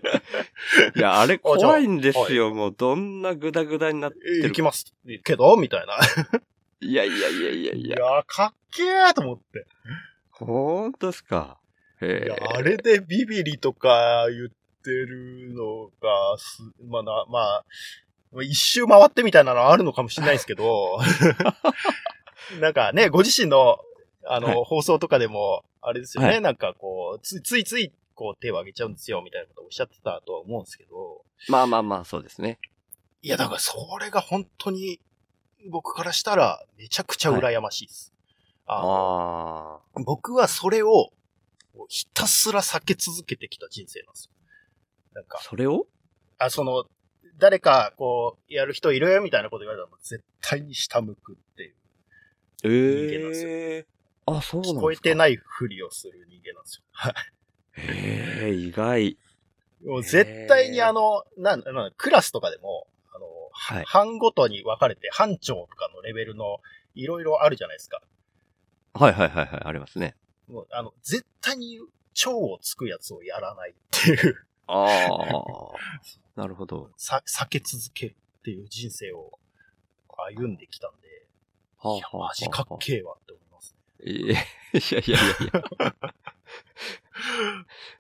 [0.95, 2.53] いや、あれ怖いんですよ。
[2.53, 4.93] もうどんなグダグダになってる行きます。
[5.24, 5.97] けどみたいな。
[6.82, 7.97] いやいやいやいやいいや。
[7.97, 9.66] や、かっけえと思って。
[10.46, 11.58] ほんとですか？
[12.02, 14.50] へいやえ。、あれでビビリとか言っ
[14.84, 17.66] てるのが、す、まあな、まあ、
[18.32, 21.00] まあ一周回ってみたいなのはあるのかもしれないですけど、
[22.62, 23.80] なんかね、ご自身の、
[24.26, 32.60] あの、はい放送とかでも、あれですよね、はいなんかこう、つついつい、こう手を挙げちゃうんですよ、みたいなことをおっしゃってたとは思うんですけど、まあまあまあ、そうですね。
[33.22, 35.00] いや、だからそれが本当に、
[35.70, 38.14] 僕からしたら、めちゃくちゃ羨ましいです。
[38.68, 41.11] あのあ僕はそれを、
[41.88, 44.32] ひたすら避け続けてきた人生なんですよ。
[45.13, 45.28] なんあ。
[45.28, 45.88] か、それを？
[46.38, 46.86] あ、その、
[47.38, 51.76] 誰か、こう、やる人いるみたいなこと言われたら、絶対に下向くっていう。
[52.63, 53.86] 人間なんですよええ
[54.26, 54.76] あ、そうなん。
[54.76, 56.84] 聞こえてないふりをする人間なんですよ。
[56.91, 57.13] はい。
[57.78, 59.18] ええ意外。
[59.86, 66.59] もう絶対にあの、なん、なんクラスとかでも、あの、はい班ごとに分かれて、班長とかのレベルの
[66.95, 68.01] いろいろあるじゃないですか。
[68.98, 70.16] はいはいはいはい、ありますね。
[70.48, 71.80] もう、あの、絶対に
[72.14, 76.39] 超をつくやつをやらないっていう、ああ。
[76.39, 76.89] なるほど。
[76.98, 79.39] さ、避け続けるっていう人生を
[80.34, 81.26] 歩んできたんで、
[81.78, 84.12] はいや、マジかっけえわって思いますね。
[84.12, 85.22] いやいやいやい
[85.54, 85.95] や。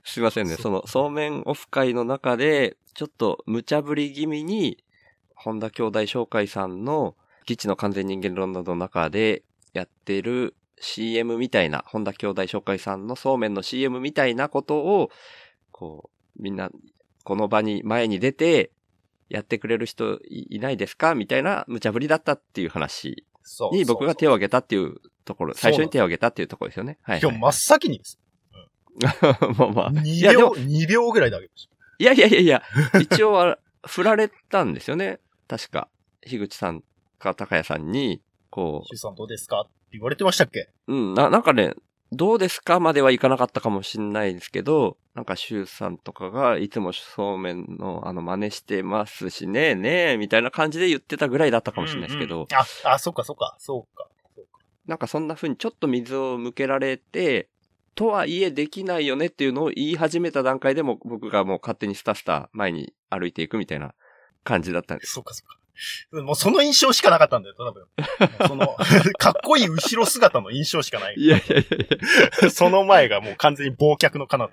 [0.03, 0.55] すいませんね。
[0.55, 4.83] その、そうめんオフ会の中で、ちょっと無茶ぶり気味に、
[5.35, 9.43] 本田兄弟紹介さんの、基地の完全人間論などの中で
[9.73, 15.09] やってる CM みたいな、本田兄弟紹介さんのそうめんの CM みたいなことを、
[15.71, 16.69] こう、みんな、
[17.23, 18.71] この場に、前に出て、
[19.29, 23.75] やってくれる人いいないですかみたいな無茶ぶりだったっていう話そう。
[23.75, 26.97] に僕が手をを挙げたっていうところ、最初に手を挙げたっていうところですよね。
[27.01, 28.19] はい、今日真っ先にです。
[29.57, 29.91] まあまあ。
[29.91, 31.69] い2や、で秒、も、2秒ぐらいであげまし
[31.99, 32.63] いやいやいやいや、
[33.01, 35.19] 一応は、振られたんですよね。
[35.47, 35.89] 確か。
[36.21, 36.83] 樋口さん
[37.19, 38.87] か高谷さんに、こた。
[38.87, 39.67] シュウさんどうですか
[39.97, 40.69] 言われてましたっけ？
[40.87, 41.73] う、うん、な、なんかね、
[42.11, 54.07] どうですかまではいかなかったかもしれないですけど、なんか、シュウさんとかが、いつもそうめんの、あの、真似してますしね、ねえ、みたいな感じで言ってたぐらいだったかもしれないですけど、うんうんあ、あ、そっかそっか、そうか。
[54.35, 57.49] そうかなんかそんな風にちょっと水を向けられて、
[57.93, 63.95] とはいえできないよねっていうのを言い始めた段階でも僕がもう勝手にスタスタ前に歩いていくみたいな
[64.45, 65.13] 感じだったんです。
[65.13, 65.56] そうかそうか。
[66.11, 67.87] もうその印象しかなかったんだよ、多分。
[68.47, 68.75] その、
[69.19, 71.15] かっこいい後ろ姿の印象しかない。
[71.17, 71.65] いやいやい
[72.41, 74.49] やい その前がもう完全に忘却の彼方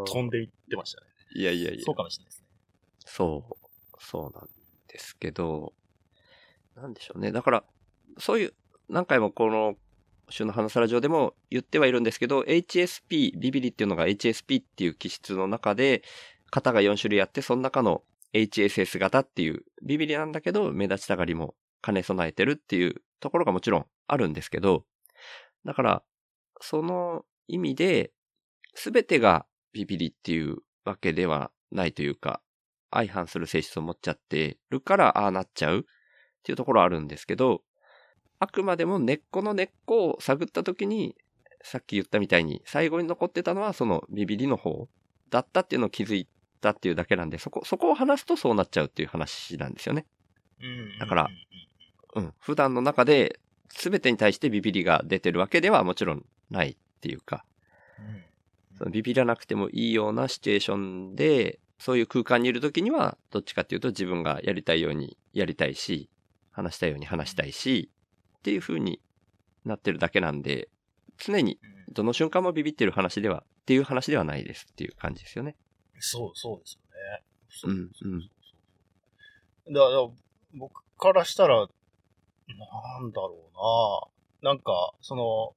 [0.00, 1.06] に飛んでいってましたね。
[1.34, 1.94] いやいやいやそう。
[1.94, 2.46] かもしれないですね。
[3.06, 3.54] そう。
[3.98, 4.48] そうなん
[4.88, 5.72] ですけど、
[6.76, 7.32] なんでしょうね。
[7.32, 7.64] だから、
[8.18, 8.54] そういう、
[8.88, 9.76] 何回もこの、
[10.28, 16.02] 週の花皿上でも言ってはいるんですけど、HSP、ビビリっていうのが HSP っていう気質の中で、
[16.50, 18.02] 型が4種類あって、その中の
[18.34, 24.84] HSS 型っていう、ビビリなんだけど、目立ちたがりも兼ね備えてるっていうところがもちろんあるんですけど、
[25.64, 26.02] だから、
[26.60, 28.12] その意味で、
[28.74, 32.40] すべてがビビリっていうわけではないというか、
[32.90, 35.82] 相反する性質を持っちゃってるから、ああなっちゃうっ
[36.42, 37.62] ていうところあるんですけど、
[38.38, 41.16] あくまでも根っこの根っこを探ったときに、
[41.62, 44.88] さっき言ったみたいに、最後に残ってたのはそのビビリの方
[45.30, 46.28] だったっていうのを気づい
[46.62, 50.06] たっていうだけなんで、そこ、そこを話すとそうなっちゃうっていう話なんですよね。
[50.62, 51.28] うんだから
[52.14, 52.32] うん。
[52.38, 57.44] 普段の中で、全てに対してビビリが出てるわけではもちろんないっていうか、
[57.98, 58.22] うん
[58.78, 66.08] そのビビらなくてもいいようなシチュエーションで、そういう空間にいるときには、どっちかっていうと自分がやりたいようにやりたいし、
[66.50, 67.90] 話したいように話したいし、
[68.38, 69.00] っていう風に
[69.64, 70.68] なってるだけなんで、
[71.18, 75.56] 常にうんどの瞬間もビビってる話では、っていう話ではないですっていう感じですよね。
[76.04, 77.22] そう、そうですよね。
[77.48, 78.30] そうんうん
[79.72, 80.08] だから、
[80.54, 81.64] 僕からしたら、な
[83.00, 83.36] んだろ
[84.42, 84.50] うな。
[84.52, 85.54] なんか、その、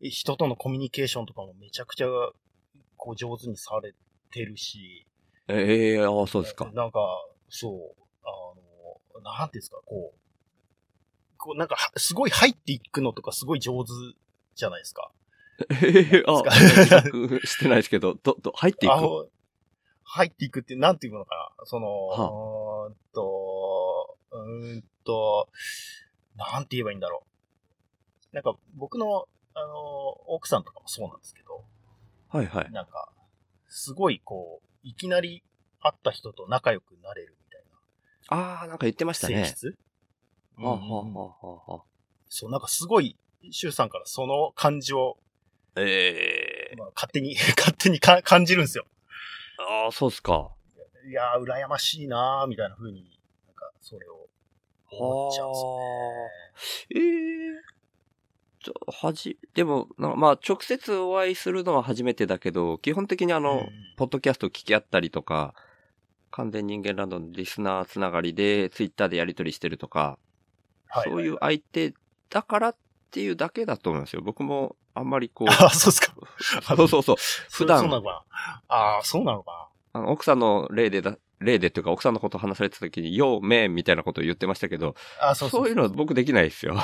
[0.00, 2.06] 人とのコミュニケーションとかもめちゃくちゃ、
[2.96, 3.94] こう上手にされ
[4.30, 5.06] てるし、
[5.48, 6.70] ええああ、そうですか。
[6.72, 7.00] なんか、
[7.48, 13.90] そう、あの、なんていうんですか、こう、こうなんかは、すごい入っていくのとかすごい上手
[14.54, 15.10] じゃないですか。
[15.82, 19.30] ええあ、自覚してないですけど、ど、ど、入っていく？
[20.12, 21.66] 入っていくって、なんていうのかな？
[21.66, 25.48] その、はうーんと、うーんと、
[26.36, 27.24] なんて言えばいいんだろ
[28.32, 28.34] う。
[28.34, 31.64] なんか、僕の、あの、奥さんとかもそうなんですけど、
[32.28, 32.72] はいはい。
[32.72, 33.12] なんか、
[33.68, 35.44] すごいこう、いきなり
[35.80, 37.60] 会った人と仲良くなれるみたい
[38.30, 39.40] ああ、なんか言ってましたね。
[39.40, 39.76] な性質、
[40.58, 41.82] うんあはあはあはあ、
[42.28, 43.16] そう、なんかすごい、
[43.50, 45.16] シュウさんからその感じを、
[45.76, 48.84] ええまあ、勝手に、 勝手にか感じるんですよ。
[49.68, 50.50] ああ、そうですか。
[51.08, 54.28] いやー、羨ましいなーみたいな風に、なんか、それを
[54.90, 57.06] 思っちゃうんですよね。
[57.06, 57.70] ええ
[58.62, 65.54] ちょ、はじ、でも、なまあ、直接お会いするのは初めてだけど、基本的にあの、うんポッドキャスト聞き合ったりとか、
[66.30, 70.18] 完全人間ランドのリスナーつながりで、ツイッターでやり取りしてるとか、
[70.86, 71.92] はそういう相手
[72.30, 72.76] だからっ
[73.10, 74.22] ていうだけだと思いますよ。
[74.22, 76.14] 僕も、あんまりこう、あ、そうっすか。
[76.76, 77.16] そうそうそう、
[77.50, 78.62] 普段そうなのかな。
[78.68, 85.30] ああ、そうなのかあの、奥さんの例でだ、例でっていうか、奥さんのこと話されてた時に、よう、めんみたいなことを言ってましたけど、な。
[85.30, 86.76] あそうそうそういうのは僕できないですよ。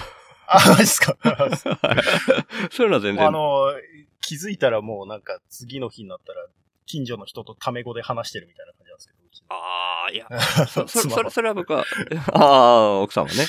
[0.48, 1.16] あ、マジっすか。
[2.70, 3.26] そういうのは全然。
[3.26, 3.72] あの、
[4.20, 6.46] 気づいたらもうなんか次の日になったら、
[6.86, 9.16] 近所の人とタメ語で話してるみたいな感じなんですけど。
[9.48, 10.26] ああ、いや、
[10.66, 11.84] そ、そ、それ、それは僕は、
[12.32, 13.46] ああ、奥さんはね。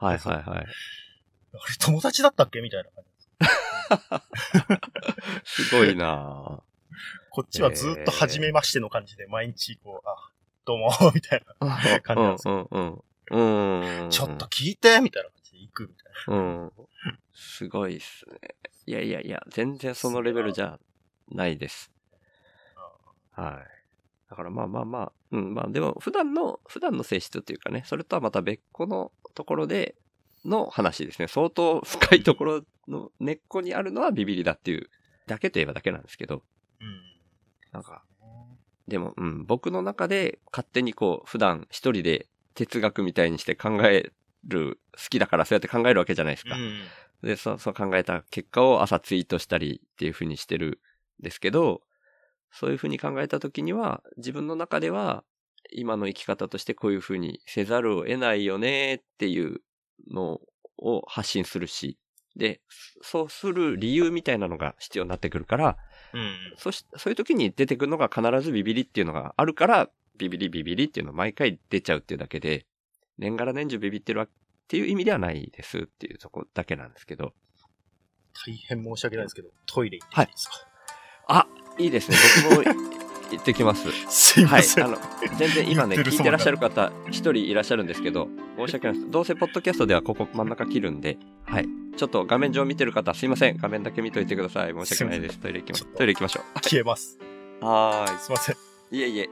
[0.00, 0.44] はいはいはい。
[0.46, 0.66] あれ、
[1.78, 3.15] 友達だったっけみたいな感じ。
[5.44, 6.62] すごいな
[7.30, 10.30] こっちはずっと初めましての感じで、毎日こう、あ、
[10.64, 12.00] どうも、みたいな。
[12.02, 14.02] 感じなんですうんうんうん。
[14.02, 14.10] うん。
[14.10, 16.72] ちょっと聞いてみたいな感じで行くみたいうん。
[17.34, 18.54] すごいっすね。
[18.86, 20.78] いやいやいや、全然そのレベルじゃ
[21.30, 21.92] ないです。
[23.32, 24.30] はい。
[24.30, 29.94] だからまあまあまあ、うん、まあでも普段の、普段の性質っていうかね、それとはまた別個のところで
[30.46, 31.28] の話ですね。
[31.28, 34.88] 相当深いところの根っこにあるのはビビりだっていう
[35.26, 36.42] だけといえばだけなんですけど、
[36.80, 36.86] な。
[36.86, 37.02] うん。
[37.72, 38.04] なんか、
[38.88, 44.12] でも、うん、僕の中で勝手にこう、普段一人で哲学みたいにして考え
[44.44, 46.56] る、好きだからそうやって考えるわけじゃないですか。
[46.56, 46.82] うん。
[47.22, 50.80] で、そう、そう考えた結果を朝ツイートしたりっていう風にしてる
[51.20, 51.82] んですけど、
[52.52, 55.24] そういう風に考えた時には、自分の中では、
[55.72, 59.60] 今の生き方としてこういう風にせざるを得ないよねっていう
[60.10, 60.40] の
[60.78, 61.98] を発信するし、
[62.36, 62.60] で、
[63.00, 65.76] そうする理由みたいなのが必要になってくるから、
[66.12, 66.36] うん。
[66.56, 72.66] そし、そういう時に出てくるのが必ずビビリっていうのがあるから、ビビリビビリっていうの毎回出ちゃうっていうだけで、
[73.18, 74.28] 年がら年中ビビってるわっ
[74.68, 77.32] ていう意味ではないですっていうとこだけなんですけど。
[78.46, 80.54] 大変申し訳ないですけど、トイレ行っていいですか、
[81.28, 81.46] あ、
[81.78, 82.16] いいですね。
[82.50, 83.88] 僕も行ってきます。
[84.08, 84.60] すいはい。
[84.60, 84.84] ません。
[84.84, 84.98] あの、
[85.38, 89.10] 全然今ね、聞いてらっしゃる方、一人いらっしゃるんですけど、申し訳ないです。
[89.10, 91.68] どうせポッドキャストではここ真ん中切るんで、はい。
[91.96, 93.56] ちょっと画面上見てる方、すいません。
[93.56, 94.74] 画面だけ見といてください。
[94.74, 95.38] 申し訳ないです。
[95.38, 95.96] トイレ行きましょう。
[95.96, 96.60] トイレ行きましょう。
[96.60, 97.18] 消えます。
[97.60, 98.56] はーすいません。
[98.92, 98.98] い。
[98.98, 99.30] いえいえ。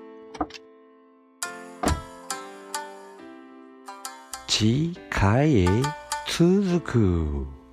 [4.49, 5.69] 次回へ
[6.29, 7.64] 続く。